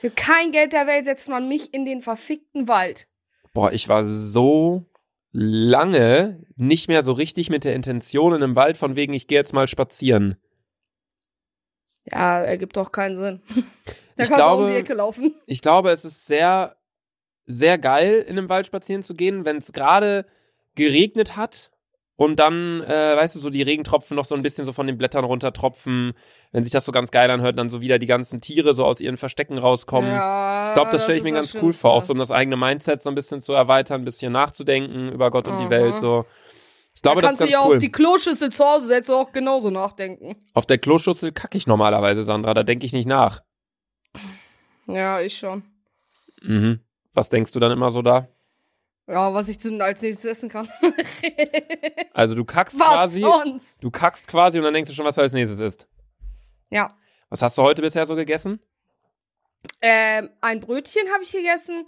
Für 0.00 0.10
kein 0.10 0.50
Geld 0.50 0.72
der 0.72 0.86
Welt 0.86 1.04
setzt 1.04 1.28
man 1.28 1.48
mich 1.48 1.72
in 1.72 1.84
den 1.84 2.02
verfickten 2.02 2.68
Wald. 2.68 3.06
Boah, 3.54 3.72
ich 3.72 3.88
war 3.88 4.04
so 4.04 4.84
lange 5.32 6.44
nicht 6.56 6.88
mehr 6.88 7.02
so 7.02 7.12
richtig 7.12 7.50
mit 7.50 7.64
der 7.64 7.74
Intention 7.74 8.34
in 8.34 8.42
einem 8.42 8.56
Wald, 8.56 8.76
von 8.76 8.96
wegen, 8.96 9.12
ich 9.12 9.28
gehe 9.28 9.38
jetzt 9.38 9.52
mal 9.52 9.68
spazieren. 9.68 10.36
Ja, 12.10 12.42
ergibt 12.42 12.76
doch 12.76 12.92
keinen 12.92 13.16
Sinn. 13.16 13.42
Da 14.18 14.22
Ich 14.24 14.30
kannst 14.30 14.46
du 14.46 14.50
um 14.64 14.66
die 14.68 14.76
Ecke 14.76 14.94
laufen. 14.94 15.34
ich 15.44 15.60
glaube, 15.60 15.90
es 15.90 16.06
ist 16.06 16.24
sehr, 16.24 16.74
sehr 17.44 17.76
geil, 17.76 18.24
in 18.26 18.38
einem 18.38 18.48
Wald 18.48 18.64
spazieren 18.66 19.02
zu 19.02 19.12
gehen, 19.12 19.44
wenn 19.44 19.58
es 19.58 19.74
gerade 19.74 20.24
geregnet 20.74 21.36
hat 21.36 21.70
und 22.16 22.36
dann, 22.40 22.82
äh, 22.82 23.16
weißt 23.16 23.36
du, 23.36 23.40
so 23.40 23.50
die 23.50 23.62
Regentropfen 23.62 24.14
noch 24.16 24.24
so 24.24 24.34
ein 24.34 24.42
bisschen 24.42 24.64
so 24.64 24.72
von 24.72 24.86
den 24.86 24.96
Blättern 24.96 25.24
runtertropfen, 25.24 26.14
wenn 26.52 26.64
sich 26.64 26.72
das 26.72 26.84
so 26.86 26.92
ganz 26.92 27.10
geil 27.10 27.30
anhört, 27.30 27.58
dann 27.58 27.68
so 27.68 27.80
wieder 27.82 27.98
die 27.98 28.06
ganzen 28.06 28.40
Tiere 28.40 28.72
so 28.74 28.84
aus 28.84 29.00
ihren 29.00 29.16
Verstecken 29.18 29.58
rauskommen. 29.58 30.10
Ja, 30.10 30.68
Ich 30.68 30.74
glaube, 30.74 30.90
das 30.90 31.04
stelle 31.04 31.18
ich 31.18 31.24
mir 31.24 31.32
ganz 31.32 31.54
cool 31.60 31.72
vor, 31.74 31.92
auch 31.92 32.02
so 32.02 32.12
um 32.14 32.18
das 32.18 32.30
eigene 32.30 32.56
Mindset 32.56 33.02
so 33.02 33.10
ein 33.10 33.14
bisschen 33.14 33.42
zu 33.42 33.52
erweitern, 33.52 34.00
ein 34.02 34.04
bisschen 34.06 34.32
nachzudenken 34.32 35.12
über 35.12 35.30
Gott 35.30 35.46
und 35.46 35.58
die 35.58 35.64
Aha. 35.64 35.70
Welt. 35.70 35.98
So, 35.98 36.24
ich 36.94 37.02
glaube, 37.02 37.20
da 37.20 37.26
das 37.26 37.32
ist 37.34 37.38
kannst 37.38 37.40
du 37.40 37.44
ganz 37.44 37.52
ja 37.52 37.68
cool. 37.68 37.74
auf 37.76 37.80
die 37.80 37.92
Kloschüssel 37.92 38.50
zu 38.50 38.64
Hause 38.64 38.86
setzen 38.86 39.12
auch 39.12 39.32
genauso 39.32 39.68
nachdenken. 39.70 40.36
Auf 40.54 40.64
der 40.64 40.78
Kloschüssel 40.78 41.32
kacke 41.32 41.58
ich 41.58 41.66
normalerweise, 41.66 42.24
Sandra. 42.24 42.54
Da 42.54 42.62
denke 42.62 42.86
ich 42.86 42.94
nicht 42.94 43.06
nach. 43.06 43.42
Ja, 44.86 45.20
ich 45.20 45.36
schon. 45.36 45.64
Mhm. 46.42 46.80
Was 47.12 47.28
denkst 47.28 47.52
du 47.52 47.60
dann 47.60 47.72
immer 47.72 47.90
so 47.90 48.00
da? 48.02 48.28
Ja, 49.08 49.32
was 49.32 49.48
ich 49.48 49.60
zu, 49.60 49.78
als 49.82 50.02
nächstes 50.02 50.24
essen 50.24 50.48
kann. 50.48 50.68
Also 52.12 52.34
du 52.34 52.46
kackst 52.46 52.78
was 52.78 52.88
quasi, 52.88 53.20
sonst? 53.20 53.82
du 53.84 53.90
kackst 53.90 54.26
quasi 54.26 54.56
und 54.56 54.64
dann 54.64 54.72
denkst 54.72 54.88
du 54.88 54.94
schon, 54.94 55.04
was 55.04 55.16
du 55.16 55.20
als 55.20 55.34
nächstes 55.34 55.60
isst. 55.60 55.86
Ja. 56.70 56.96
Was 57.28 57.42
hast 57.42 57.58
du 57.58 57.62
heute 57.62 57.82
bisher 57.82 58.06
so 58.06 58.14
gegessen? 58.14 58.58
Ähm, 59.82 60.30
ein 60.40 60.60
Brötchen 60.60 61.02
habe 61.12 61.24
ich 61.24 61.32
gegessen. 61.32 61.84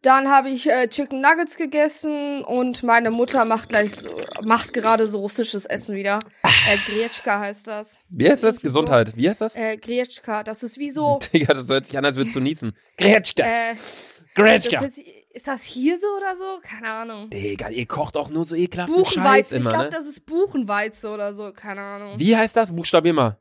Dann 0.00 0.30
habe 0.30 0.48
ich 0.50 0.66
äh, 0.70 0.88
Chicken 0.88 1.20
Nuggets 1.20 1.56
gegessen 1.56 2.42
und 2.44 2.82
meine 2.82 3.10
Mutter 3.10 3.44
macht 3.44 3.68
gleich 3.68 3.92
so, 3.92 4.08
macht 4.44 4.72
gerade 4.72 5.06
so 5.08 5.20
russisches 5.20 5.66
Essen 5.66 5.94
wieder. 5.96 6.20
Äh, 6.42 6.78
Grietschka 6.86 7.40
heißt 7.40 7.66
das. 7.66 8.04
Wie 8.08 8.30
heißt 8.30 8.44
das? 8.44 8.56
So. 8.56 8.62
Gesundheit. 8.62 9.16
Wie 9.16 9.28
heißt 9.28 9.40
das? 9.40 9.56
Äh, 9.56 9.76
Grietschka, 9.76 10.42
das 10.42 10.62
ist 10.62 10.78
wie 10.78 10.90
so. 10.90 11.18
Digga, 11.32 11.54
das 11.54 11.68
hört 11.68 11.86
sich 11.86 11.98
an, 11.98 12.04
als 12.04 12.16
würdest 12.16 12.36
du 12.36 12.40
niesen. 12.40 12.76
Gretschka. 12.96 13.42
Äh, 13.42 13.74
das 13.74 14.24
Gretschka. 14.34 14.88
Ist 15.36 15.48
das 15.48 15.62
Hirse 15.64 16.06
oder 16.16 16.34
so? 16.34 16.60
Keine 16.62 16.90
Ahnung. 16.90 17.28
Digga, 17.28 17.68
ihr 17.68 17.86
kocht 17.86 18.16
auch 18.16 18.30
nur 18.30 18.46
so 18.46 18.56
Buchenweizen. 18.56 19.58
immer, 19.58 19.66
Ich 19.66 19.68
glaube, 19.68 19.84
ne? 19.84 19.90
das 19.90 20.06
ist 20.06 20.24
Buchenweizen 20.24 21.10
oder 21.10 21.34
so. 21.34 21.52
Keine 21.52 21.82
Ahnung. 21.82 22.18
Wie 22.18 22.34
heißt 22.34 22.56
das? 22.56 22.74
Buchstabier 22.74 23.12
mal. 23.12 23.38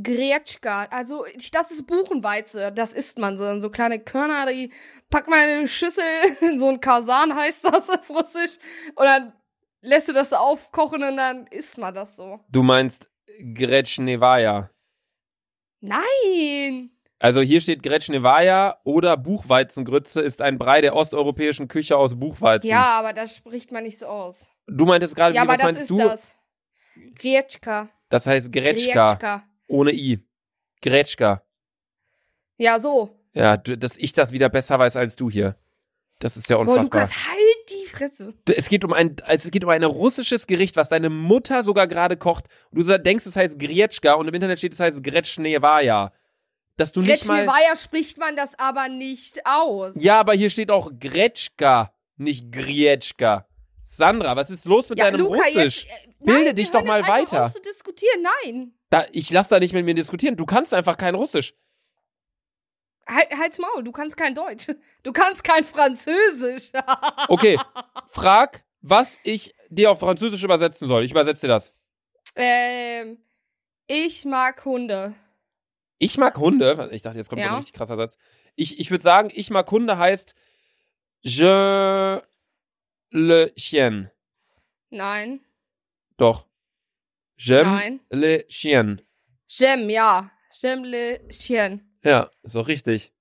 Gretschka. 0.00 0.84
Also, 0.90 1.24
ich, 1.26 1.50
das 1.50 1.70
ist 1.70 1.86
Buchenweize. 1.86 2.72
Das 2.72 2.92
isst 2.92 3.18
man 3.18 3.38
so. 3.38 3.58
So 3.60 3.70
kleine 3.70 4.00
Körner, 4.00 4.52
die 4.52 4.70
packt 5.08 5.28
man 5.28 5.40
in 5.48 5.56
eine 5.58 5.66
Schüssel, 5.66 6.04
in 6.42 6.58
so 6.58 6.68
ein 6.68 6.80
Kasan 6.80 7.34
heißt 7.34 7.64
das 7.64 7.88
auf 7.88 8.10
Russisch. 8.10 8.58
Und 8.94 9.06
dann 9.06 9.32
lässt 9.80 10.08
du 10.08 10.12
das 10.12 10.30
so 10.30 10.36
aufkochen 10.36 11.02
und 11.02 11.16
dann 11.16 11.46
isst 11.46 11.78
man 11.78 11.94
das 11.94 12.16
so. 12.16 12.40
Du 12.50 12.62
meinst 12.62 13.10
Gretschnevaja. 13.54 14.70
Nein! 15.80 16.91
Also 17.22 17.40
hier 17.40 17.60
steht 17.60 17.84
Gretschnevaja 17.84 18.78
oder 18.82 19.16
Buchweizengrütze 19.16 20.20
ist 20.20 20.42
ein 20.42 20.58
Brei 20.58 20.80
der 20.80 20.96
osteuropäischen 20.96 21.68
Küche 21.68 21.96
aus 21.96 22.18
Buchweizen. 22.18 22.68
Ja, 22.68 22.98
aber 22.98 23.12
das 23.12 23.36
spricht 23.36 23.70
man 23.70 23.84
nicht 23.84 23.96
so 23.96 24.06
aus. 24.06 24.48
Du 24.66 24.86
meintest 24.86 25.14
gerade, 25.14 25.32
Ja, 25.32 25.42
wie, 25.42 25.48
aber 25.48 25.52
was 25.52 25.58
das 25.60 25.66
meinst 25.66 25.80
ist 25.82 25.90
du? 25.90 25.98
das. 25.98 26.36
Gretschka. 27.14 27.88
Das 28.08 28.26
heißt 28.26 28.52
Gretschka, 28.52 29.06
Gretschka. 29.06 29.44
ohne 29.68 29.92
I. 29.92 30.18
Gretschka. 30.82 31.42
Ja, 32.58 32.80
so. 32.80 33.16
Ja, 33.34 33.56
du, 33.56 33.78
dass 33.78 33.96
ich 33.96 34.12
das 34.12 34.32
wieder 34.32 34.48
besser 34.48 34.80
weiß 34.80 34.96
als 34.96 35.14
du 35.14 35.30
hier. 35.30 35.54
Das 36.18 36.36
ist 36.36 36.50
ja 36.50 36.56
Boah, 36.56 36.62
unfassbar. 36.62 37.02
Lukas, 37.02 37.28
halt 37.28 37.38
die 37.70 37.86
Fresse. 37.86 38.34
es 38.48 38.68
geht 38.68 38.84
um 38.84 38.92
ein, 38.92 39.14
also 39.26 39.46
es 39.46 39.50
geht 39.52 39.62
um 39.62 39.70
ein 39.70 39.84
russisches 39.84 40.48
Gericht, 40.48 40.74
was 40.74 40.88
deine 40.88 41.08
Mutter 41.08 41.62
sogar 41.62 41.86
gerade 41.86 42.16
kocht. 42.16 42.46
Und 42.72 42.84
du 42.84 42.98
denkst, 42.98 43.26
es 43.26 43.36
heißt 43.36 43.60
Gretschka 43.60 44.14
und 44.14 44.26
im 44.26 44.34
Internet 44.34 44.58
steht, 44.58 44.72
es 44.72 44.80
heißt 44.80 45.04
Gretschnevaja. 45.04 46.10
Dass 46.76 46.92
du 46.92 47.00
nicht 47.00 47.26
mal. 47.26 47.44
Gretschnevaja 47.44 47.76
spricht 47.76 48.18
man 48.18 48.34
das 48.36 48.58
aber 48.58 48.88
nicht 48.88 49.44
aus. 49.46 49.94
Ja, 49.96 50.20
aber 50.20 50.32
hier 50.34 50.50
steht 50.50 50.70
auch 50.70 50.90
Gretschka, 50.98 51.92
nicht 52.16 52.50
Grietschka. 52.50 53.46
Sandra, 53.84 54.36
was 54.36 54.48
ist 54.50 54.64
los 54.64 54.88
mit 54.88 54.98
Ja, 54.98 55.06
deinem 55.10 55.20
Luca, 55.20 55.36
Russisch? 55.36 55.84
Jetzt, 55.84 56.04
äh, 56.04 56.12
Bilde 56.24 56.44
nein, 56.44 56.56
dich 56.56 56.70
doch 56.70 56.84
mal 56.84 57.06
weiter. 57.06 57.48
Zu 57.50 57.60
diskutieren. 57.60 58.22
Nein. 58.44 58.74
Da, 58.90 59.04
ich 59.12 59.30
lass 59.30 59.48
da 59.48 59.58
nicht 59.58 59.74
mit 59.74 59.84
mir 59.84 59.94
diskutieren. 59.94 60.36
Du 60.36 60.46
kannst 60.46 60.72
einfach 60.72 60.96
kein 60.96 61.14
Russisch. 61.14 61.54
Halt, 63.06 63.36
halt's 63.36 63.58
Maul, 63.58 63.82
du 63.82 63.90
kannst 63.92 64.16
kein 64.16 64.34
Deutsch. 64.34 64.68
Du 65.02 65.12
kannst 65.12 65.42
kein 65.44 65.64
Französisch. 65.64 66.70
Okay, 67.28 67.58
frag, 68.08 68.64
was 68.80 69.18
ich 69.24 69.54
dir 69.68 69.90
auf 69.90 70.00
Französisch 70.00 70.42
übersetzen 70.44 70.86
soll. 70.88 71.04
Ich 71.04 71.10
übersetze 71.10 71.46
dir 71.46 71.52
das. 71.52 71.72
ähm, 72.36 73.18
ich 73.86 74.24
mag 74.24 74.64
Hunde. 74.64 75.14
Ich 76.02 76.18
mag 76.18 76.36
Hunde. 76.36 76.88
Ich 76.90 77.02
dachte, 77.02 77.18
jetzt 77.18 77.28
kommt 77.28 77.40
Ja. 77.42 77.50
ein 77.50 77.56
richtig 77.58 77.74
krasser 77.74 77.94
Satz. 77.94 78.18
Ich, 78.56 78.80
ich 78.80 78.90
würde 78.90 79.02
sagen, 79.04 79.28
ich 79.32 79.50
mag 79.50 79.70
Hunde 79.70 79.98
heißt 79.98 80.34
Je 81.20 82.18
le 83.12 83.54
chien. 83.54 84.10
Nein. 84.90 85.44
Doch. 86.16 86.48
J'aime 87.38 87.70
Nein. 87.70 88.00
le 88.10 88.44
chien. 88.48 89.00
J'aime, 89.48 89.88
ja. 89.92 90.30
J'aime 90.52 90.84
le 90.84 91.20
chien. 91.28 91.80
Ja, 92.02 92.30
ist 92.42 92.56
doch 92.56 92.66
richtig. 92.66 93.12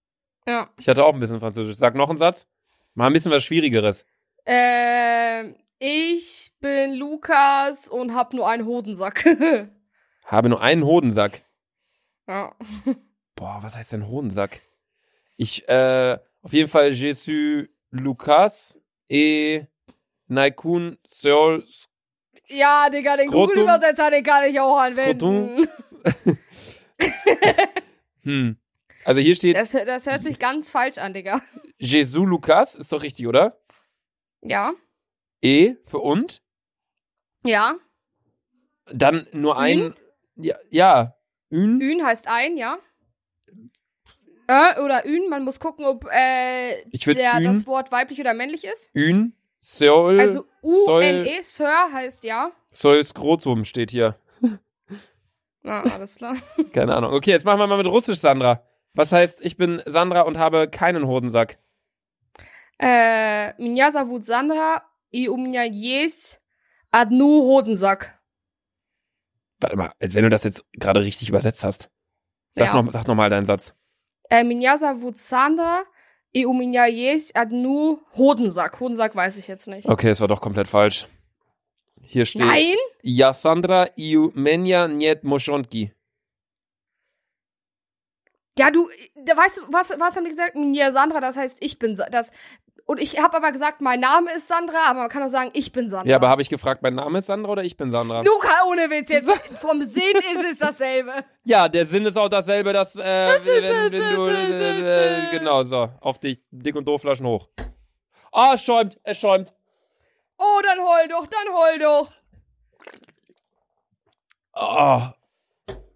Ja. 0.48 0.72
Ich 0.80 0.88
hatte 0.88 1.06
auch 1.06 1.14
ein 1.14 1.20
bisschen 1.20 1.40
Französisch. 1.40 1.78
Sag 1.78 1.94
noch 1.94 2.10
einen 2.10 2.18
Satz. 2.18 2.48
Mal 2.96 3.08
ein 3.08 3.14
bisschen 3.14 3.32
was 3.32 3.44
Schwierigeres. 3.44 4.08
Ähm, 4.48 5.56
ich 5.78 6.52
bin 6.60 6.96
Lukas 6.96 7.88
und 7.88 8.16
hab 8.16 8.34
nur 8.34 8.50
einen 8.50 8.66
Hodensack. 8.66 9.24
Habe 10.26 10.50
nur 10.50 10.62
einen 10.62 10.84
Hodensack. 10.84 11.44
Ja. 12.32 12.56
Boah, 13.36 13.60
was 13.62 13.76
heißt 13.76 13.94
denn 13.94 14.08
Hodensack? 14.08 14.62
Ich, 15.38 15.68
äh, 15.68 16.18
auf 16.42 16.54
jeden 16.54 16.70
Fall, 16.70 16.92
je 16.92 17.14
suis 17.14 17.70
Lucas 17.90 18.80
et 19.10 19.68
Naikun 20.28 20.98
Seol. 21.08 21.64
Ja, 22.48 22.90
Digga, 22.90 23.18
den. 23.18 23.32
Google-Übersetzer, 23.32 24.12
den 24.12 24.24
kann 24.24 24.50
ich 24.50 24.60
auch 24.60 24.78
anwenden. 24.78 25.68
Hm. 28.24 28.58
Also 29.04 29.20
hier 29.20 29.34
steht 29.34 29.56
Das, 29.56 29.72
das 29.72 30.06
hört 30.06 30.22
sich 30.22 30.38
ganz 30.38 30.70
falsch 30.70 31.00
an, 31.00 31.16
Digga. 31.16 31.42
Jesus 31.80 32.24
Lucas, 32.28 32.76
ist 32.76 32.92
doch 32.94 33.02
richtig, 33.02 33.26
oder? 33.26 33.60
Ja. 34.42 34.74
E 35.42 35.76
für 35.88 35.98
und. 35.98 36.44
Ja. 37.44 37.78
Dann 38.86 39.26
nur 39.32 39.58
ein. 39.58 39.96
Ja, 40.36 40.56
ja. 40.70 41.16
Ün. 41.51 41.81
Ün 41.81 42.05
heißt 42.05 42.29
ein, 42.29 42.57
ja. 42.57 42.79
Äh, 44.49 44.81
oder 44.81 45.05
Ün, 45.07 45.29
man 45.29 45.43
muss 45.45 45.59
gucken, 45.59 45.85
ob 45.85 46.07
äh, 46.13 46.81
Ich 46.91 47.07
würd 47.07 47.17
der, 47.17 47.35
Ün- 47.35 47.45
das 47.45 47.67
Wort 47.67 47.91
weiblich 47.91 48.21
oder 48.21 48.35
männlich 48.35 48.65
ist. 48.65 48.91
Ün. 48.95 49.35
Seol. 49.61 50.21
Also 50.21 50.47
soll- 50.63 51.03
U-N-E, 51.03 51.43
Sir 51.43 51.93
heißt 51.93 52.23
ja. 52.25 52.53
Soll 52.71 53.03
Skrotum 53.05 53.65
steht 53.65 53.91
hier. 53.91 54.17
Na, 55.63 55.83
alles 55.83 56.17
klar. 56.17 56.37
Keine 56.73 56.95
Ahnung. 56.95 57.13
Okay, 57.13 57.33
jetzt 57.33 57.45
machen 57.45 57.59
wir 57.59 57.67
mal 57.67 57.79
mit 57.79 57.89
Russisch, 57.89 58.21
Sandra. 58.21 58.63
Was 58.95 59.11
heißt, 59.13 59.41
ich 59.45 59.57
bin 59.57 59.83
Sandra 59.85 60.21
und 60.23 60.39
habe 60.39 60.69
keinen 60.71 61.07
Hodensack? 61.09 61.59
Äh, 62.79 63.61
меня 63.61 63.91
зовут 63.91 64.25
Sandra, 64.27 64.83
и 65.11 65.29
у 65.29 65.37
меня 65.37 65.65
есть 65.65 66.41
одну 66.93 67.43
Hodensack. 67.43 68.17
Warte 69.61 69.77
mal, 69.77 69.93
als 70.01 70.15
wenn 70.15 70.25
du 70.25 70.31
das 70.31 70.45
jetzt 70.45 70.65
gerade 70.73 71.01
richtig 71.01 71.29
übersetzt 71.29 71.65
hast. 71.65 71.91
Sag 72.53 72.69
Ja. 72.69 72.83
noch, 72.83 72.93
sag 72.93 73.07
noch 73.07 73.15
mal 73.15 73.31
deinen 73.31 73.47
Satz. 73.47 73.75
Äh, 74.31 74.45
меня 74.45 74.77
зовут 74.77 75.19
Sandra, 75.19 75.85
и 76.33 76.45
у 76.47 76.53
меня 76.53 76.87
есть 76.87 77.35
одну 77.37 78.01
Hodensack. 78.17 78.81
Hodensack 78.81 79.15
weiß 79.15 79.39
ich 79.39 79.47
jetzt 79.49 79.69
nicht. 79.69 79.89
Okay, 79.89 80.11
es 80.11 80.21
war 80.21 80.29
doch 80.29 80.41
komplett 80.41 80.69
falsch. 80.69 81.07
Hier 82.03 82.27
steht. 82.27 82.43
Nein? 82.47 82.75
Ja, 83.03 83.33
Sandra, 83.33 83.89
i 83.97 84.17
u 84.17 84.31
menja 84.35 84.87
niet 84.89 85.23
moschonki. 85.23 85.93
Ja, 88.59 88.71
du, 88.71 88.89
da 89.15 89.37
weißt 89.37 89.59
du, 89.59 89.63
was, 89.73 89.91
was 89.99 90.17
haben 90.17 90.25
die 90.25 90.31
gesagt? 90.31 90.53
Ja, 90.73 90.91
Sandra, 90.91 91.21
das 91.21 91.37
heißt, 91.37 91.59
ich 91.61 91.79
bin 91.79 91.95
Sa- 91.95 92.09
das. 92.09 92.33
und 92.86 93.00
ich 93.00 93.20
habe 93.20 93.38
aber 93.38 93.52
gesagt, 93.52 93.82
mein 93.82 94.00
Name 94.00 94.32
ist 94.34 94.48
Sandra, 94.48 94.90
aber 94.90 95.00
man 95.02 95.10
kann 95.10 95.24
auch 95.24 95.30
sagen, 95.30 95.52
ich 95.54 95.72
bin 95.72 95.88
Sandra. 95.88 96.10
Ja, 96.10 96.18
aber 96.18 96.30
habe 96.30 96.42
ich 96.42 96.50
gefragt, 96.50 96.82
mein 96.82 96.96
Name 96.96 97.20
ist 97.20 97.28
Sandra 97.28 97.52
oder 97.52 97.64
ich 97.64 97.78
bin 97.78 97.92
Sandra? 97.92 98.22
Luca, 98.22 98.66
ohne 98.68 98.90
Witz, 98.90 99.10
jetzt 99.10 99.30
vom 99.62 99.82
Sinn 99.84 100.16
ist 100.34 100.46
es 100.52 100.58
dasselbe. 100.58 101.24
Ja, 101.44 101.70
der 101.70 101.86
Sinn 101.86 102.06
ist 102.06 102.18
auch 102.18 102.30
dasselbe, 102.30 102.74
dass, 102.74 102.96
äh, 102.96 103.02
wenn, 103.02 103.92
wenn 103.92 104.16
du, 104.16 104.28
äh, 104.28 105.28
äh, 105.28 105.32
genau, 105.32 105.64
so, 105.64 105.90
auf 106.02 106.20
dich, 106.20 106.40
dick 106.52 106.76
und 106.76 106.86
doof 106.86 107.02
Flaschen 107.02 107.26
hoch. 107.26 107.48
Ah, 108.32 108.52
es 108.56 108.64
schäumt, 108.64 109.00
es 109.04 109.20
schäumt. 109.20 109.54
Oh, 110.38 110.62
dann 110.64 110.80
heul 110.80 111.08
doch, 111.08 111.28
dann 111.28 111.54
heul 111.54 111.80
doch. 111.80 112.12
Oh. 114.54 115.02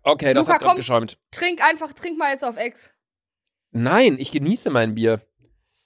Okay, 0.04 0.34
das 0.34 0.46
Luca, 0.46 0.54
hat 0.54 0.62
gerade 0.62 0.72
komm. 0.72 0.78
geschäumt. 0.78 1.18
Trink 1.32 1.64
einfach, 1.64 1.94
trink 1.94 2.18
mal 2.18 2.32
jetzt 2.32 2.44
auf 2.46 2.58
Ex. 2.58 2.94
Nein, 3.72 4.18
ich 4.20 4.32
genieße 4.32 4.70
mein 4.70 4.96
Bier. 4.96 5.22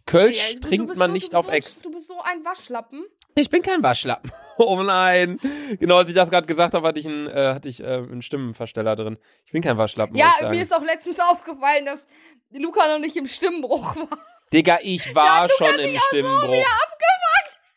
Kölsch 0.09 0.55
du 0.55 0.59
trinkt 0.61 0.95
man 0.97 1.07
so, 1.09 1.13
nicht 1.13 1.35
auf 1.35 1.45
so, 1.45 1.51
Ex. 1.51 1.81
Du 1.81 1.91
bist 1.91 2.07
so 2.07 2.19
ein 2.21 2.43
Waschlappen. 2.43 3.05
Ich 3.35 3.49
bin 3.49 3.61
kein 3.61 3.83
Waschlappen. 3.83 4.31
Oh 4.61 4.83
nein. 4.83 5.39
Genau, 5.79 5.99
als 5.99 6.09
ich 6.09 6.15
das 6.15 6.29
gerade 6.29 6.45
gesagt 6.45 6.73
habe, 6.73 6.85
hatte 6.85 6.99
ich, 6.99 7.05
einen, 7.07 7.27
äh, 7.27 7.53
hatte 7.53 7.69
ich 7.69 7.79
äh, 7.81 7.85
einen 7.85 8.21
Stimmenversteller 8.21 8.97
drin. 8.97 9.17
Ich 9.45 9.53
bin 9.53 9.61
kein 9.61 9.77
Waschlappen, 9.77 10.11
muss 10.11 10.19
Ja, 10.19 10.31
ich 10.35 10.41
sagen. 10.41 10.53
mir 10.53 10.61
ist 10.61 10.75
auch 10.75 10.83
letztens 10.83 11.17
aufgefallen, 11.21 11.85
dass 11.85 12.07
Luca 12.51 12.85
noch 12.89 12.99
nicht 12.99 13.15
im 13.15 13.25
Stimmbruch 13.27 13.95
war. 13.95 14.19
Digga, 14.51 14.79
ich 14.81 15.15
war 15.15 15.47
du 15.47 15.53
schon 15.53 15.79
im 15.79 15.95
auch 15.95 16.01
so 16.01 16.07
Stimmbruch. 16.09 16.65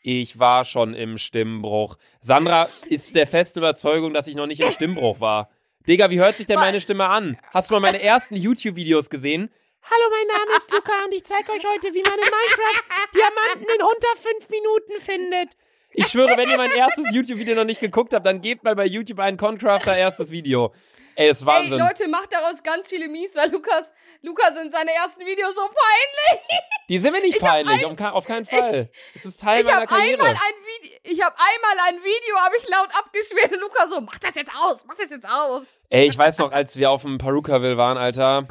ich 0.02 0.38
war 0.40 0.64
schon 0.64 0.94
im 0.94 1.18
Stimmbruch. 1.18 1.96
Sandra 2.20 2.68
ist 2.88 3.14
der 3.14 3.28
festen 3.28 3.60
Überzeugung, 3.60 4.12
dass 4.12 4.26
ich 4.26 4.34
noch 4.34 4.48
nicht 4.48 4.60
im 4.60 4.72
Stimmbruch 4.72 5.20
war. 5.20 5.50
Digga, 5.86 6.10
wie 6.10 6.18
hört 6.18 6.36
sich 6.36 6.46
denn 6.46 6.58
meine 6.58 6.80
Stimme 6.80 7.06
an? 7.08 7.38
Hast 7.52 7.70
du 7.70 7.74
mal 7.74 7.80
meine 7.80 8.02
ersten 8.02 8.34
YouTube-Videos 8.34 9.08
gesehen? 9.08 9.50
Hallo, 9.84 10.10
mein 10.10 10.26
Name 10.38 10.56
ist 10.56 10.70
Luca 10.70 10.92
und 11.04 11.12
ich 11.12 11.24
zeige 11.24 11.50
euch 11.52 11.64
heute, 11.66 11.92
wie 11.92 12.02
man 12.02 12.14
in 12.14 12.20
Minecraft 12.20 13.12
Diamanten 13.14 13.74
in 13.74 13.82
unter 13.82 14.08
fünf 14.20 14.48
Minuten 14.48 15.00
findet. 15.00 15.56
Ich 15.92 16.06
schwöre, 16.08 16.36
wenn 16.36 16.48
ihr 16.48 16.56
mein 16.56 16.70
erstes 16.70 17.10
YouTube-Video 17.12 17.54
noch 17.56 17.64
nicht 17.64 17.80
geguckt 17.80 18.14
habt, 18.14 18.24
dann 18.24 18.40
gebt 18.40 18.64
mal 18.64 18.74
bei 18.76 18.86
YouTube 18.86 19.18
ein 19.18 19.36
Concrafter 19.36 19.96
erstes 19.96 20.30
Video. 20.30 20.72
Ey, 21.14 21.28
ist 21.28 21.44
Wahnsinn. 21.44 21.74
Ey, 21.74 21.78
Leute, 21.86 22.08
macht 22.08 22.32
daraus 22.32 22.62
ganz 22.62 22.88
viele 22.88 23.06
Mies, 23.06 23.36
weil 23.36 23.50
Lukas, 23.50 23.92
Lukas 24.22 24.56
in 24.56 24.70
seine 24.70 24.92
ersten 24.94 25.26
Videos 25.26 25.54
so 25.54 25.60
peinlich. 25.60 26.46
Die 26.88 26.98
sind 26.98 27.12
mir 27.12 27.20
nicht 27.20 27.34
Ich 27.36 27.40
peinlich, 27.42 27.84
auf, 27.84 27.96
ke- 27.96 28.12
auf 28.12 28.24
keinen 28.24 28.46
Fall. 28.46 28.88
Es 29.14 29.26
ist 29.26 29.40
Teil 29.40 29.60
Ich 29.60 29.66
meiner 29.66 29.78
habe 29.78 29.86
Karriere. 29.88 30.22
einmal 30.24 30.30
ein 30.30 30.54
Video, 30.80 30.98
ich 31.02 31.22
habe 31.22 31.36
einmal 31.38 31.86
ein 31.88 32.02
Video, 32.02 32.36
habe 32.38 32.56
ich 32.56 32.66
laut 32.66 32.88
abgespielt 32.98 33.52
und 33.52 33.60
Lukas 33.60 33.90
so, 33.90 34.00
mach 34.00 34.18
das 34.20 34.34
jetzt 34.36 34.52
aus, 34.58 34.86
mach 34.86 34.94
das 34.94 35.10
jetzt 35.10 35.28
aus. 35.28 35.76
Ey, 35.90 36.06
ich 36.08 36.16
weiß 36.16 36.38
noch, 36.38 36.50
als 36.50 36.78
wir 36.78 36.90
auf 36.90 37.02
dem 37.02 37.18
Perukaville 37.18 37.76
waren, 37.76 37.98
Alter. 37.98 38.46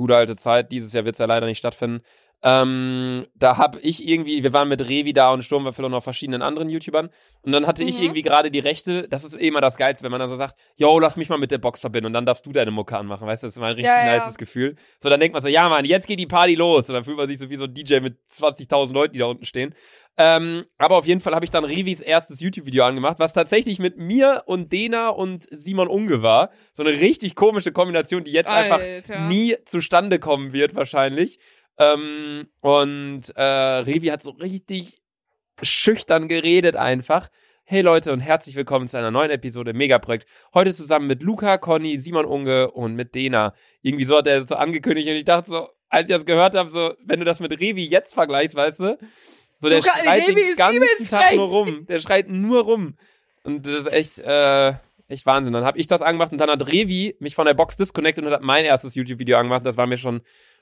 Gute 0.00 0.16
alte 0.16 0.34
Zeit. 0.36 0.72
Dieses 0.72 0.94
Jahr 0.94 1.04
wird 1.04 1.16
es 1.16 1.18
ja 1.18 1.26
leider 1.26 1.44
nicht 1.46 1.58
stattfinden. 1.58 2.02
Ähm, 2.42 3.26
da 3.34 3.58
hab 3.58 3.76
ich 3.84 4.06
irgendwie, 4.08 4.42
wir 4.42 4.52
waren 4.54 4.68
mit 4.68 4.80
Revi 4.88 5.12
da 5.12 5.30
und 5.32 5.42
Sturmwaffel 5.42 5.84
und 5.84 5.90
noch 5.90 6.02
verschiedenen 6.02 6.40
anderen 6.42 6.70
YouTubern. 6.70 7.10
Und 7.42 7.52
dann 7.52 7.66
hatte 7.66 7.84
ich 7.84 7.98
Mhm. 7.98 8.04
irgendwie 8.04 8.22
gerade 8.22 8.50
die 8.50 8.58
Rechte, 8.60 9.06
das 9.08 9.24
ist 9.24 9.34
eh 9.34 9.48
immer 9.48 9.60
das 9.60 9.76
Geilste, 9.76 10.04
wenn 10.04 10.10
man 10.10 10.20
dann 10.20 10.28
so 10.28 10.36
sagt, 10.36 10.56
yo, 10.76 10.98
lass 10.98 11.16
mich 11.16 11.28
mal 11.28 11.38
mit 11.38 11.50
der 11.50 11.58
Box 11.58 11.80
verbinden 11.80 12.06
und 12.06 12.12
dann 12.14 12.24
darfst 12.26 12.46
du 12.46 12.52
deine 12.52 12.70
Mucke 12.70 12.96
anmachen, 12.96 13.26
weißt 13.26 13.42
du, 13.42 13.46
das 13.46 13.56
ist 13.56 13.60
mal 13.60 13.66
ein 13.70 13.74
richtig 13.76 13.94
Ja, 13.94 14.06
ja. 14.06 14.18
nices 14.18 14.38
Gefühl. 14.38 14.76
So, 15.00 15.08
dann 15.10 15.20
denkt 15.20 15.34
man 15.34 15.42
so, 15.42 15.48
ja 15.48 15.68
Mann, 15.68 15.84
jetzt 15.84 16.06
geht 16.06 16.18
die 16.18 16.26
Party 16.26 16.54
los. 16.54 16.88
Und 16.88 16.94
dann 16.94 17.04
fühlt 17.04 17.16
man 17.18 17.26
sich 17.26 17.38
so 17.38 17.50
wie 17.50 17.56
so 17.56 17.64
ein 17.64 17.74
DJ 17.74 18.00
mit 18.00 18.16
20.000 18.32 18.94
Leuten, 18.94 19.12
die 19.12 19.18
da 19.18 19.26
unten 19.26 19.44
stehen. 19.44 19.74
Ähm, 20.16 20.64
aber 20.76 20.96
auf 20.98 21.06
jeden 21.06 21.20
Fall 21.20 21.34
habe 21.34 21.44
ich 21.44 21.50
dann 21.50 21.64
Revis 21.64 22.00
erstes 22.00 22.40
YouTube-Video 22.40 22.84
angemacht, 22.84 23.18
was 23.18 23.32
tatsächlich 23.32 23.78
mit 23.78 23.96
mir 23.96 24.42
und 24.46 24.72
Dena 24.72 25.08
und 25.08 25.46
Simon 25.50 25.88
Unge 25.88 26.22
war. 26.22 26.50
So 26.72 26.82
eine 26.82 26.92
richtig 27.00 27.34
komische 27.36 27.72
Kombination, 27.72 28.24
die 28.24 28.32
jetzt 28.32 28.50
einfach 28.50 28.80
Alter. 28.80 29.28
nie 29.28 29.56
zustande 29.64 30.18
kommen 30.18 30.52
wird, 30.52 30.74
wahrscheinlich. 30.74 31.38
Ähm, 31.80 32.46
und 32.60 33.22
äh, 33.36 33.42
Revi 33.42 34.08
hat 34.08 34.22
so 34.22 34.32
richtig 34.32 35.00
schüchtern 35.62 36.28
geredet 36.28 36.76
einfach. 36.76 37.30
Hey 37.64 37.80
Leute 37.80 38.12
und 38.12 38.20
herzlich 38.20 38.54
willkommen 38.54 38.86
zu 38.86 38.98
einer 38.98 39.10
neuen 39.10 39.30
Episode 39.30 39.72
Megaprojekt. 39.72 40.28
Heute 40.52 40.74
zusammen 40.74 41.06
mit 41.06 41.22
Luca, 41.22 41.56
Conny, 41.56 41.98
Simon 41.98 42.26
Unge 42.26 42.70
und 42.70 42.96
mit 42.96 43.14
Dena. 43.14 43.54
Irgendwie 43.80 44.04
so 44.04 44.18
hat 44.18 44.26
er 44.26 44.40
es 44.40 44.48
so 44.48 44.56
angekündigt 44.56 45.08
und 45.08 45.14
ich 45.14 45.24
dachte 45.24 45.48
so, 45.48 45.68
als 45.88 46.10
ich 46.10 46.14
das 46.14 46.26
gehört 46.26 46.54
habe, 46.54 46.68
so, 46.68 46.92
wenn 47.02 47.18
du 47.18 47.24
das 47.24 47.40
mit 47.40 47.58
Revi 47.58 47.86
jetzt 47.86 48.12
vergleichst, 48.12 48.56
weißt 48.56 48.80
du, 48.80 48.98
so 49.58 49.70
der 49.70 49.78
Luca, 49.78 49.90
schreit 49.90 50.28
Revi 50.28 50.34
den 50.34 50.56
ganzen 50.56 51.08
Tag 51.08 51.24
frech. 51.24 51.36
nur 51.36 51.48
rum. 51.48 51.86
Der 51.86 51.98
schreit 52.00 52.28
nur 52.28 52.62
rum. 52.62 52.98
Und 53.42 53.64
das 53.64 53.72
ist 53.72 53.92
echt, 53.92 54.18
äh, 54.18 54.74
echt 55.08 55.24
Wahnsinn. 55.24 55.54
Dann 55.54 55.64
habe 55.64 55.78
ich 55.78 55.86
das 55.86 56.02
angemacht 56.02 56.32
und 56.32 56.38
dann 56.38 56.50
hat 56.50 56.66
Revi 56.70 57.16
mich 57.20 57.34
von 57.34 57.46
der 57.46 57.54
Box 57.54 57.78
disconnected 57.78 58.22
und 58.22 58.32
hat 58.32 58.42
mein 58.42 58.66
erstes 58.66 58.94
YouTube-Video 58.96 59.38
angemacht. 59.38 59.64
Das 59.64 59.78
war 59.78 59.86
mir 59.86 59.96
schon, 59.96 60.20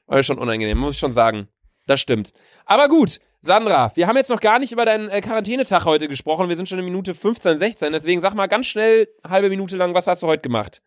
war 0.08 0.16
mir 0.16 0.24
schon 0.24 0.38
unangenehm, 0.38 0.78
muss 0.78 0.94
ich 0.94 1.00
schon 1.00 1.12
sagen. 1.12 1.48
Das 1.86 2.00
stimmt. 2.00 2.32
Aber 2.66 2.88
gut, 2.88 3.20
Sandra, 3.40 3.92
wir 3.94 4.08
haben 4.08 4.16
jetzt 4.16 4.30
noch 4.30 4.40
gar 4.40 4.58
nicht 4.58 4.72
über 4.72 4.84
deinen 4.84 5.08
äh, 5.08 5.20
Quarantänetag 5.20 5.84
heute 5.84 6.08
gesprochen. 6.08 6.48
Wir 6.48 6.56
sind 6.56 6.68
schon 6.68 6.78
in 6.78 6.84
Minute 6.84 7.14
15, 7.14 7.58
16. 7.58 7.92
Deswegen 7.92 8.20
sag 8.20 8.34
mal 8.34 8.48
ganz 8.48 8.66
schnell, 8.66 9.08
halbe 9.26 9.48
Minute 9.48 9.76
lang, 9.76 9.94
was 9.94 10.06
hast 10.06 10.22
du 10.22 10.26
heute 10.26 10.42
gemacht? 10.42 10.82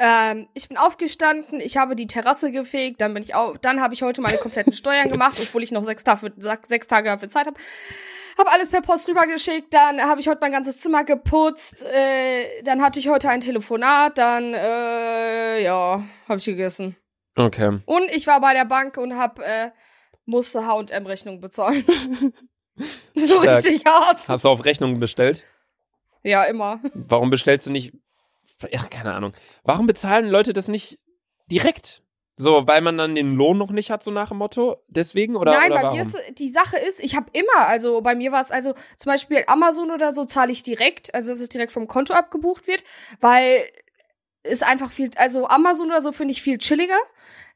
Ähm, 0.00 0.46
ich 0.54 0.68
bin 0.68 0.76
aufgestanden, 0.76 1.60
ich 1.60 1.76
habe 1.76 1.96
die 1.96 2.06
Terrasse 2.06 2.52
gefegt, 2.52 3.00
dann 3.00 3.14
bin 3.14 3.22
ich 3.22 3.34
auch, 3.34 3.56
dann 3.56 3.80
habe 3.80 3.94
ich 3.94 4.02
heute 4.02 4.20
meine 4.20 4.36
kompletten 4.36 4.72
Steuern 4.74 5.08
gemacht, 5.08 5.36
obwohl 5.40 5.64
ich 5.64 5.72
noch 5.72 5.84
sechs, 5.84 6.04
Tage, 6.04 6.32
sechs 6.36 6.86
Tage 6.86 7.08
dafür 7.08 7.28
Zeit 7.28 7.46
habe. 7.48 7.58
Habe 8.38 8.52
alles 8.52 8.68
per 8.68 8.80
Post 8.80 9.08
rübergeschickt, 9.08 9.74
dann 9.74 10.00
habe 10.00 10.20
ich 10.20 10.28
heute 10.28 10.38
mein 10.40 10.52
ganzes 10.52 10.78
Zimmer 10.78 11.02
geputzt, 11.02 11.82
äh, 11.82 12.62
dann 12.62 12.80
hatte 12.80 13.00
ich 13.00 13.08
heute 13.08 13.28
ein 13.28 13.40
Telefonat, 13.40 14.18
dann 14.18 14.54
äh, 14.54 15.64
ja, 15.64 16.04
habe 16.28 16.38
ich 16.38 16.44
gegessen. 16.44 16.94
Okay. 17.38 17.78
Und 17.86 18.10
ich 18.10 18.26
war 18.26 18.40
bei 18.40 18.52
der 18.52 18.64
Bank 18.64 18.96
und 18.96 19.16
hab 19.16 19.38
äh, 19.38 19.70
musste 20.26 20.66
H&M 20.66 21.06
Rechnung 21.06 21.40
bezahlen. 21.40 21.84
so 23.14 23.42
Stark. 23.42 23.58
richtig 23.58 23.84
hart. 23.86 24.28
Hast 24.28 24.44
du 24.44 24.48
auf 24.48 24.64
Rechnung 24.64 24.98
bestellt? 24.98 25.44
Ja, 26.22 26.44
immer. 26.44 26.80
Warum 26.94 27.30
bestellst 27.30 27.68
du 27.68 27.72
nicht, 27.72 27.92
ach, 28.74 28.90
keine 28.90 29.14
Ahnung. 29.14 29.32
Warum 29.62 29.86
bezahlen 29.86 30.28
Leute 30.28 30.52
das 30.52 30.68
nicht 30.68 30.98
direkt? 31.50 32.02
So, 32.36 32.68
weil 32.68 32.80
man 32.82 32.96
dann 32.96 33.16
den 33.16 33.34
Lohn 33.34 33.58
noch 33.58 33.70
nicht 33.70 33.90
hat, 33.90 34.04
so 34.04 34.10
nach 34.12 34.28
dem 34.28 34.38
Motto? 34.38 34.76
Deswegen? 34.86 35.34
Oder, 35.34 35.52
Nein, 35.52 35.72
oder 35.72 35.80
bei 35.80 35.82
warum? 35.84 35.96
mir 35.96 36.02
ist 36.02 36.16
die 36.38 36.48
Sache 36.48 36.76
ist, 36.76 37.00
ich 37.02 37.16
habe 37.16 37.26
immer, 37.32 37.66
also 37.66 38.00
bei 38.00 38.14
mir 38.14 38.30
war 38.30 38.40
es 38.40 38.52
also 38.52 38.74
zum 38.96 39.10
Beispiel 39.10 39.42
Amazon 39.48 39.90
oder 39.90 40.12
so 40.12 40.24
zahle 40.24 40.52
ich 40.52 40.62
direkt, 40.62 41.12
also 41.14 41.30
dass 41.30 41.40
es 41.40 41.48
direkt 41.48 41.72
vom 41.72 41.88
Konto 41.88 42.14
abgebucht 42.14 42.68
wird, 42.68 42.84
weil 43.20 43.64
ist 44.44 44.64
einfach 44.64 44.90
viel, 44.90 45.10
also 45.16 45.46
Amazon 45.48 45.88
oder 45.88 46.00
so 46.00 46.12
finde 46.12 46.32
ich 46.32 46.42
viel 46.42 46.58
chilliger. 46.58 46.98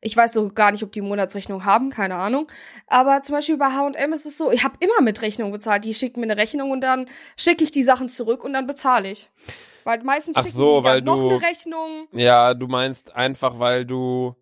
Ich 0.00 0.16
weiß 0.16 0.32
so 0.32 0.48
gar 0.52 0.72
nicht, 0.72 0.82
ob 0.82 0.90
die 0.92 1.00
Monatsrechnung 1.00 1.64
haben, 1.64 1.90
keine 1.90 2.16
Ahnung. 2.16 2.50
Aber 2.88 3.22
zum 3.22 3.36
Beispiel 3.36 3.56
bei 3.56 3.66
H&M 3.66 4.12
ist 4.12 4.26
es 4.26 4.36
so, 4.36 4.50
ich 4.50 4.64
habe 4.64 4.74
immer 4.80 5.00
mit 5.00 5.22
Rechnung 5.22 5.52
bezahlt. 5.52 5.84
Die 5.84 5.94
schicken 5.94 6.20
mir 6.20 6.26
eine 6.26 6.36
Rechnung 6.36 6.70
und 6.72 6.80
dann 6.80 7.08
schicke 7.36 7.62
ich 7.62 7.70
die 7.70 7.84
Sachen 7.84 8.08
zurück 8.08 8.42
und 8.42 8.52
dann 8.52 8.66
bezahle 8.66 9.10
ich. 9.10 9.30
Weil 9.84 10.02
meistens 10.02 10.36
Ach 10.36 10.42
schicken 10.42 10.56
so, 10.56 10.78
die 10.80 10.84
weil 10.84 11.02
dann 11.02 11.04
noch 11.16 11.20
du- 11.22 11.30
eine 11.30 11.42
Rechnung. 11.42 12.08
Ja, 12.12 12.54
du 12.54 12.66
meinst 12.66 13.14
einfach, 13.14 13.58
weil 13.60 13.84
du 13.84 14.34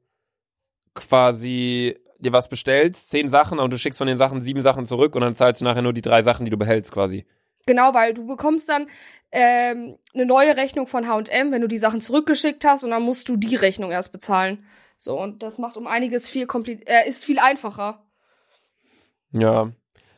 quasi 0.94 1.96
dir 2.18 2.32
was 2.32 2.48
bestellst, 2.48 3.10
zehn 3.10 3.28
Sachen 3.28 3.58
und 3.58 3.70
du 3.72 3.78
schickst 3.78 3.98
von 3.98 4.06
den 4.06 4.16
Sachen 4.16 4.40
sieben 4.40 4.60
Sachen 4.60 4.84
zurück 4.86 5.14
und 5.14 5.22
dann 5.22 5.34
zahlst 5.34 5.60
du 5.60 5.64
nachher 5.64 5.82
nur 5.82 5.92
die 5.92 6.02
drei 6.02 6.22
Sachen, 6.22 6.44
die 6.44 6.50
du 6.50 6.56
behältst 6.58 6.92
quasi. 6.92 7.24
Genau, 7.66 7.94
weil 7.94 8.14
du 8.14 8.26
bekommst 8.26 8.68
dann 8.68 8.88
ähm, 9.32 9.96
eine 10.14 10.26
neue 10.26 10.56
Rechnung 10.56 10.86
von 10.86 11.06
H&M, 11.06 11.52
wenn 11.52 11.60
du 11.60 11.68
die 11.68 11.78
Sachen 11.78 12.00
zurückgeschickt 12.00 12.64
hast 12.64 12.84
und 12.84 12.90
dann 12.90 13.02
musst 13.02 13.28
du 13.28 13.36
die 13.36 13.56
Rechnung 13.56 13.90
erst 13.90 14.12
bezahlen. 14.12 14.64
So, 14.98 15.18
und 15.18 15.42
das 15.42 15.58
macht 15.58 15.76
um 15.76 15.86
einiges 15.86 16.28
viel 16.28 16.46
kompli 16.46 16.80
äh, 16.86 17.08
ist 17.08 17.24
viel 17.24 17.38
einfacher. 17.38 18.02
Ja. 19.32 19.72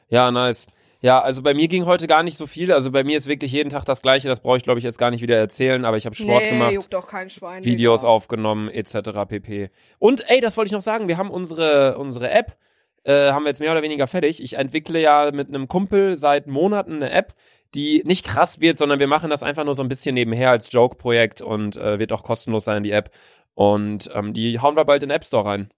Ja, 0.09 0.31
nice. 0.31 0.67
Ja, 1.03 1.21
also 1.21 1.43
bei 1.43 1.53
mir 1.53 1.67
ging 1.67 1.87
heute 1.87 2.07
gar 2.07 2.23
nicht 2.23 2.39
so 2.39 2.47
viel. 2.47 2.73
Also 2.73 2.93
bei 2.93 3.03
mir 3.03 3.17
ist 3.17 3.27
wirklich 3.27 3.51
jeden 3.51 3.71
Tag 3.71 3.85
das 3.85 4.03
Gleiche. 4.03 4.29
Das 4.29 4.41
brauche 4.41 4.57
ich, 4.57 4.63
glaube 4.63 4.79
ich, 4.79 4.85
jetzt 4.85 4.99
gar 4.99 5.11
nicht 5.11 5.21
wieder 5.21 5.37
erzählen. 5.37 5.85
Aber 5.85 5.97
ich 5.97 6.07
habe 6.07 6.15
Sport 6.15 6.43
nee, 6.43 6.51
gemacht. 6.51 6.73
juckt 6.73 6.95
doch 6.95 7.09
kein 7.09 7.29
Schwein. 7.29 7.65
Videos 7.65 8.03
Digga. 8.03 8.13
aufgenommen, 8.13 8.69
etc. 8.71 9.11
pp. 9.29 9.71
Und 9.99 10.31
ey, 10.31 10.41
das 10.41 10.57
wollte 10.57 10.69
ich 10.69 10.73
noch 10.73 10.81
sagen, 10.81 11.09
wir 11.09 11.19
haben 11.19 11.31
unsere, 11.31 11.99
unsere 11.99 12.31
App, 12.31 12.57
äh, 13.05 13.31
haben 13.33 13.45
wir 13.45 13.49
jetzt 13.51 13.61
mehr 13.61 13.73
oder 13.73 13.83
weniger 13.83 14.07
fertig. 14.07 14.43
Ich 14.43 14.55
entwickle 14.55 15.01
ja 15.01 15.31
mit 15.33 15.49
einem 15.49 15.69
Kumpel 15.69 16.17
seit 16.17 16.47
Monaten 16.47 16.97
eine 16.97 17.11
App, 17.11 17.35
die 17.75 18.03
nicht 18.05 18.25
krass 18.27 18.61
wird, 18.61 18.77
sondern 18.79 18.99
wir 19.01 19.07
machen 19.07 19.31
das 19.31 19.43
einfach 19.43 19.65
nur 19.65 19.75
so 19.75 19.83
ein 19.83 19.89
bisschen 19.89 20.15
nebenher 20.15 20.51
als 20.51 20.71
Joke-Projekt 20.73 21.41
und 21.41 21.77
äh, 21.77 21.99
wird 21.99 22.13
auch 22.13 22.23
kostenlos 22.23 22.65
sein, 22.65 22.83
die 22.83 22.93
App. 22.93 23.11
Und 23.55 24.11
ähm, 24.15 24.33
die 24.35 24.61
hauen 24.61 24.77
wir 24.77 24.85
bald 24.85 25.03
in 25.03 25.09
den 25.09 25.17
App 25.17 25.25
Store 25.25 25.45
rein. 25.45 25.71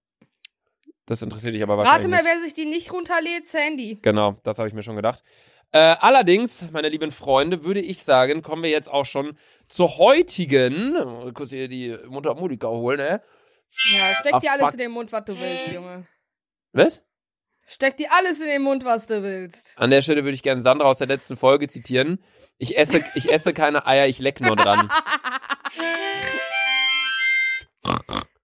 Das 1.07 1.23
interessiert 1.23 1.55
dich 1.55 1.63
aber 1.63 1.77
wahrscheinlich 1.77 2.05
Rate 2.13 2.25
mal, 2.25 2.25
wer 2.25 2.43
sich 2.43 2.55
die 2.55 2.65
nicht 2.65 2.93
runterlädt, 2.93 3.47
Sandy. 3.47 3.99
Genau, 4.01 4.37
das 4.43 4.59
habe 4.59 4.69
ich 4.69 4.75
mir 4.75 4.83
schon 4.83 4.97
gedacht. 4.97 5.23
Äh, 5.73 5.97
allerdings, 6.01 6.71
meine 6.73 6.89
lieben 6.89 7.11
Freunde, 7.11 7.65
würde 7.65 7.81
ich 7.81 8.03
sagen, 8.03 8.43
kommen 8.43 8.63
wir 8.63 8.71
jetzt 8.71 8.91
auch 8.91 9.05
schon 9.07 9.37
zur 9.69 9.99
heutigen. 9.99 10.95
äh, 10.97 11.33
Kurz 11.33 11.51
hier 11.51 11.69
die 11.69 11.97
Mundharmonika 12.09 12.69
holen, 12.69 12.99
ne? 12.99 13.23
Ja, 13.93 14.15
steck 14.21 14.35
Ah, 14.35 14.39
dir 14.39 14.53
alles 14.53 14.63
fuck. 14.63 14.73
in 14.75 14.79
den 14.79 14.91
Mund, 14.93 15.11
was 15.13 15.25
du 15.25 15.33
willst, 15.39 15.73
Junge. 15.73 16.07
Was? 16.73 17.03
Steck 17.67 17.97
dir 17.97 18.13
alles 18.13 18.41
in 18.41 18.47
den 18.47 18.63
Mund, 18.63 18.85
was 18.85 19.07
du 19.07 19.23
willst. 19.23 19.75
An 19.77 19.91
der 19.91 20.03
Stelle 20.03 20.25
würde 20.25 20.35
ich 20.35 20.43
gerne 20.43 20.61
Sandra 20.61 20.87
aus 20.87 20.99
der 20.99 21.07
letzten 21.07 21.37
Folge 21.37 21.69
zitieren. 21.69 22.23
Ich 22.59 22.77
esse, 22.77 23.03
ich 23.15 23.31
esse 23.33 23.55
keine 23.55 23.87
Eier, 23.87 24.07
ich 24.07 24.19
leck 24.19 24.41
nur 24.41 24.57
dran. 24.57 24.91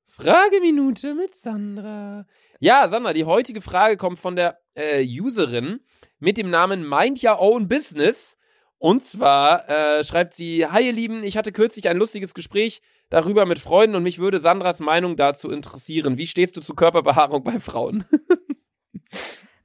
Frageminute 0.07 1.15
mit 1.15 1.35
Sandra. 1.35 2.27
Ja, 2.59 2.89
Sandra, 2.89 3.13
die 3.13 3.25
heutige 3.25 3.61
Frage 3.61 3.97
kommt 3.97 4.19
von 4.19 4.37
der 4.37 4.59
äh, 4.75 5.05
Userin 5.05 5.81
mit 6.19 6.37
dem 6.37 6.51
Namen 6.51 6.87
Mind 6.89 7.23
Your 7.25 7.41
Own 7.41 7.69
Business. 7.69 8.37
Und 8.79 9.05
zwar 9.05 9.69
äh, 9.69 10.05
schreibt 10.05 10.35
sie, 10.35 10.67
Hi 10.67 10.87
ihr 10.87 10.93
Lieben, 10.93 11.23
ich 11.23 11.37
hatte 11.37 11.53
kürzlich 11.53 11.89
ein 11.89 11.99
lustiges 11.99 12.33
Gespräch 12.33 12.81
darüber 13.11 13.45
mit 13.45 13.59
Freunden 13.59 13.97
und 13.97 14.03
mich 14.03 14.19
würde 14.19 14.41
Sandras 14.41 14.81
Meinung 14.81 15.17
dazu 15.17 15.51
interessieren. 15.51 16.17
Wie 16.17 16.27
stehst 16.27 16.57
du 16.57 16.61
zu 16.61 16.75
Körperbehaarung 16.75 17.45
bei 17.45 17.61
Frauen? 17.61 18.05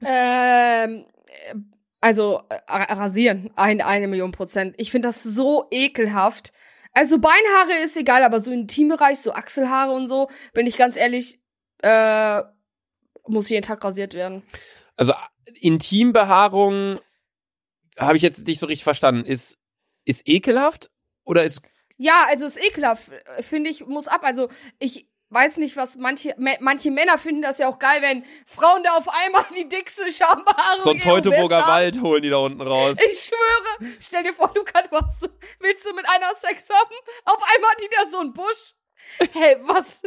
Ähm, 0.04 1.06
äh, 1.26 1.54
also 2.00 2.42
äh, 2.48 2.92
rasieren, 2.92 3.50
ein, 3.56 3.80
eine 3.80 4.06
Million 4.06 4.32
Prozent. 4.32 4.74
Ich 4.78 4.90
finde 4.90 5.08
das 5.08 5.22
so 5.22 5.66
ekelhaft. 5.70 6.52
Also 6.92 7.18
Beinhaare 7.18 7.82
ist 7.82 7.96
egal, 7.96 8.22
aber 8.22 8.40
so 8.40 8.50
im 8.50 8.60
Intimbereich, 8.60 9.20
so 9.20 9.32
Achselhaare 9.32 9.92
und 9.92 10.06
so, 10.06 10.30
bin 10.54 10.66
ich 10.66 10.76
ganz 10.76 10.96
ehrlich, 10.96 11.40
äh, 11.82 12.42
muss 13.26 13.48
jeden 13.48 13.62
Tag 13.62 13.84
rasiert 13.84 14.14
werden. 14.14 14.42
Also 14.96 15.14
Intimbehaarung 15.60 17.00
habe 17.98 18.16
ich 18.16 18.22
jetzt 18.22 18.46
nicht 18.46 18.60
so 18.60 18.66
richtig 18.66 18.84
verstanden. 18.84 19.24
Ist, 19.24 19.58
ist 20.04 20.26
ekelhaft 20.28 20.90
oder 21.24 21.44
ist 21.44 21.60
Ja, 21.96 22.26
also 22.28 22.46
ist 22.46 22.58
ekelhaft, 22.58 23.10
finde 23.40 23.70
ich, 23.70 23.86
muss 23.86 24.08
ab. 24.08 24.20
Also 24.22 24.48
ich 24.78 25.08
weiß 25.30 25.56
nicht, 25.58 25.76
was 25.76 25.96
manche, 25.96 26.34
manche 26.60 26.90
Männer 26.90 27.18
finden 27.18 27.42
das 27.42 27.58
ja 27.58 27.68
auch 27.68 27.78
geil, 27.78 28.00
wenn 28.02 28.24
Frauen 28.46 28.82
da 28.82 28.96
auf 28.96 29.08
einmal 29.08 29.44
die 29.56 29.68
dickste 29.68 30.10
Schambehaarung 30.10 30.82
so 30.82 30.90
ein 30.90 31.00
Teutoburger. 31.00 31.66
Wald 31.66 32.00
holen 32.00 32.22
die 32.22 32.30
da 32.30 32.36
unten 32.36 32.60
raus? 32.60 32.96
Ich 33.10 33.18
schwöre, 33.30 33.92
stell 34.00 34.22
dir 34.22 34.32
vor, 34.32 34.52
Luca, 34.54 34.82
du 34.82 34.96
hast 34.96 35.20
so, 35.20 35.28
willst 35.60 35.84
du 35.86 35.92
mit 35.94 36.08
einer 36.08 36.34
Sex 36.34 36.70
haben? 36.70 36.94
Auf 37.24 37.42
einmal 37.54 37.70
hat 37.70 37.80
die 37.80 37.88
da 37.90 38.10
so 38.10 38.18
einen 38.20 38.32
Busch. 38.32 38.74
Hey, 39.32 39.56
was? 39.62 40.00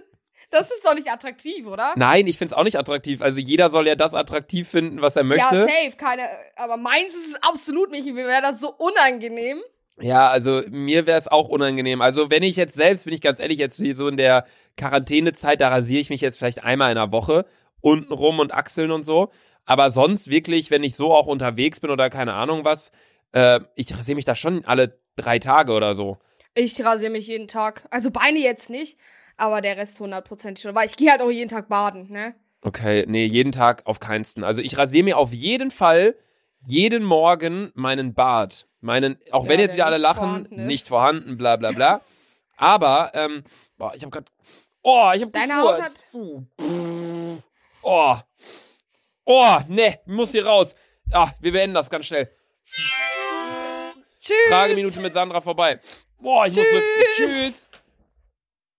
Das 0.52 0.72
ist 0.72 0.84
doch 0.84 0.96
nicht 0.96 1.08
attraktiv, 1.12 1.68
oder? 1.68 1.94
Nein, 1.96 2.26
ich 2.26 2.38
find's 2.40 2.54
auch 2.54 2.64
nicht 2.64 2.78
attraktiv. 2.78 3.22
Also 3.22 3.40
jeder 3.40 3.70
soll 3.70 3.88
ja 3.88 3.96
das 3.96 4.16
attraktiv 4.16 4.68
finden, 4.68 5.02
was 5.02 5.16
er 5.16 5.22
Ja, 5.22 5.28
möchte. 5.28 5.60
safe, 5.62 5.94
keine, 5.96 6.28
aber 6.56 6.76
meins 6.76 7.14
ist 7.16 7.28
es 7.30 7.44
absolut 7.44 7.92
nicht. 7.92 8.06
Mir 8.06 8.26
wäre 8.26 8.42
das 8.42 8.60
so 8.60 8.74
unangenehm. 8.74 9.62
Ja, 10.02 10.30
also 10.30 10.62
mir 10.70 11.08
wäre 11.08 11.18
es 11.18 11.28
auch 11.28 11.50
unangenehm. 11.50 12.02
Also 12.02 12.32
wenn 12.32 12.44
ich 12.44 12.56
jetzt 12.56 12.76
selbst, 12.76 13.06
bin 13.06 13.14
ich 13.14 13.22
ganz 13.22 13.40
ehrlich, 13.40 13.60
jetzt 13.60 13.78
so 13.78 14.08
in 14.08 14.18
der 14.18 14.46
Quarantänezeit, 14.78 15.62
da 15.62 15.70
rasiere 15.70 16.02
ich 16.02 16.10
mich 16.10 16.22
jetzt 16.22 16.38
vielleicht 16.38 16.64
einmal 16.64 16.92
in 16.92 16.96
der 16.96 17.12
Woche, 17.12 17.46
unten 17.82 18.14
rum 18.14 18.40
und 18.40 18.54
Achseln 18.54 18.92
und 18.92 19.04
so. 19.04 19.30
Aber 19.66 19.90
sonst 19.90 20.30
wirklich, 20.30 20.72
wenn 20.72 20.84
ich 20.84 20.96
so 20.96 21.14
auch 21.14 21.28
unterwegs 21.28 21.80
bin 21.80 21.92
oder 21.92 22.10
keine 22.10 22.34
Ahnung 22.34 22.66
was, 22.66 22.92
äh, 23.34 23.60
ich 23.76 23.96
rasiere 23.96 24.16
mich 24.16 24.26
da 24.26 24.36
schon 24.36 24.66
alle 24.66 25.00
drei 25.16 25.40
Tage 25.40 25.74
oder 25.74 25.96
so. 25.96 26.18
Ich 26.56 26.84
rasiere 26.84 27.12
mich 27.12 27.28
jeden 27.28 27.48
Tag. 27.48 27.88
Also 27.92 28.10
Beine 28.12 28.40
jetzt 28.40 28.70
nicht, 28.70 28.98
aber 29.38 29.62
der 29.62 29.78
Rest 29.78 30.00
hundertprozentig 30.00 30.64
schon. 30.64 30.76
Weil 30.76 30.88
ich 30.88 30.96
gehe 30.96 31.12
halt 31.12 31.22
auch 31.22 31.30
jeden 31.30 31.50
Tag 31.50 31.70
baden, 31.70 32.12
ne? 32.12 32.36
Okay, 32.62 33.06
nee, 33.08 33.26
jeden 33.26 33.52
Tag 33.52 33.84
auf 33.86 34.00
keinsten. 34.00 34.44
Also 34.44 34.62
ich 34.62 34.78
rasiere 34.78 35.06
mir 35.06 35.18
auf 35.18 35.34
jeden 35.34 35.72
Fall 35.72 36.16
jeden 36.66 37.04
Morgen 37.04 37.72
meinen 37.76 38.14
Bart. 38.14 38.68
Meinen, 38.82 39.18
auch 39.32 39.44
Ja, 39.44 39.50
wenn 39.50 39.60
jetzt 39.60 39.72
der 39.72 39.76
wieder 39.78 39.86
alle 39.88 39.96
nicht 39.96 40.04
lachen, 40.04 40.20
vorhanden 40.22 40.66
nicht 40.66 40.88
vorhanden, 40.88 41.38
bla 41.38 41.56
bla 41.56 41.72
bla. 41.72 42.02
Aber, 42.58 43.12
ähm, 43.14 43.44
boah, 43.78 43.94
ich 43.96 44.04
hab 44.04 44.12
grad, 44.12 44.32
oh, 44.82 45.12
ich 45.14 45.22
hab 45.22 45.32
Deine 45.32 45.54
gefurzt. 45.54 46.06
Uh, 46.14 46.44
Oh, 47.82 48.16
oh, 49.26 49.58
ne, 49.68 50.00
muss 50.06 50.32
hier 50.32 50.46
raus. 50.46 50.76
Ah, 51.12 51.32
wir 51.40 51.52
beenden 51.52 51.74
das 51.74 51.90
ganz 51.90 52.06
schnell. 52.06 52.30
Tschüss. 54.20 54.36
Frageminute 54.50 55.00
mit 55.00 55.14
Sandra 55.14 55.42
vorbei. 55.42 55.80
Boah, 56.20 56.46
ich 56.46 56.56
muss 56.56 56.70
lüften. 56.70 57.04
Tschüss. 57.16 57.30
Tschüss. 57.32 57.68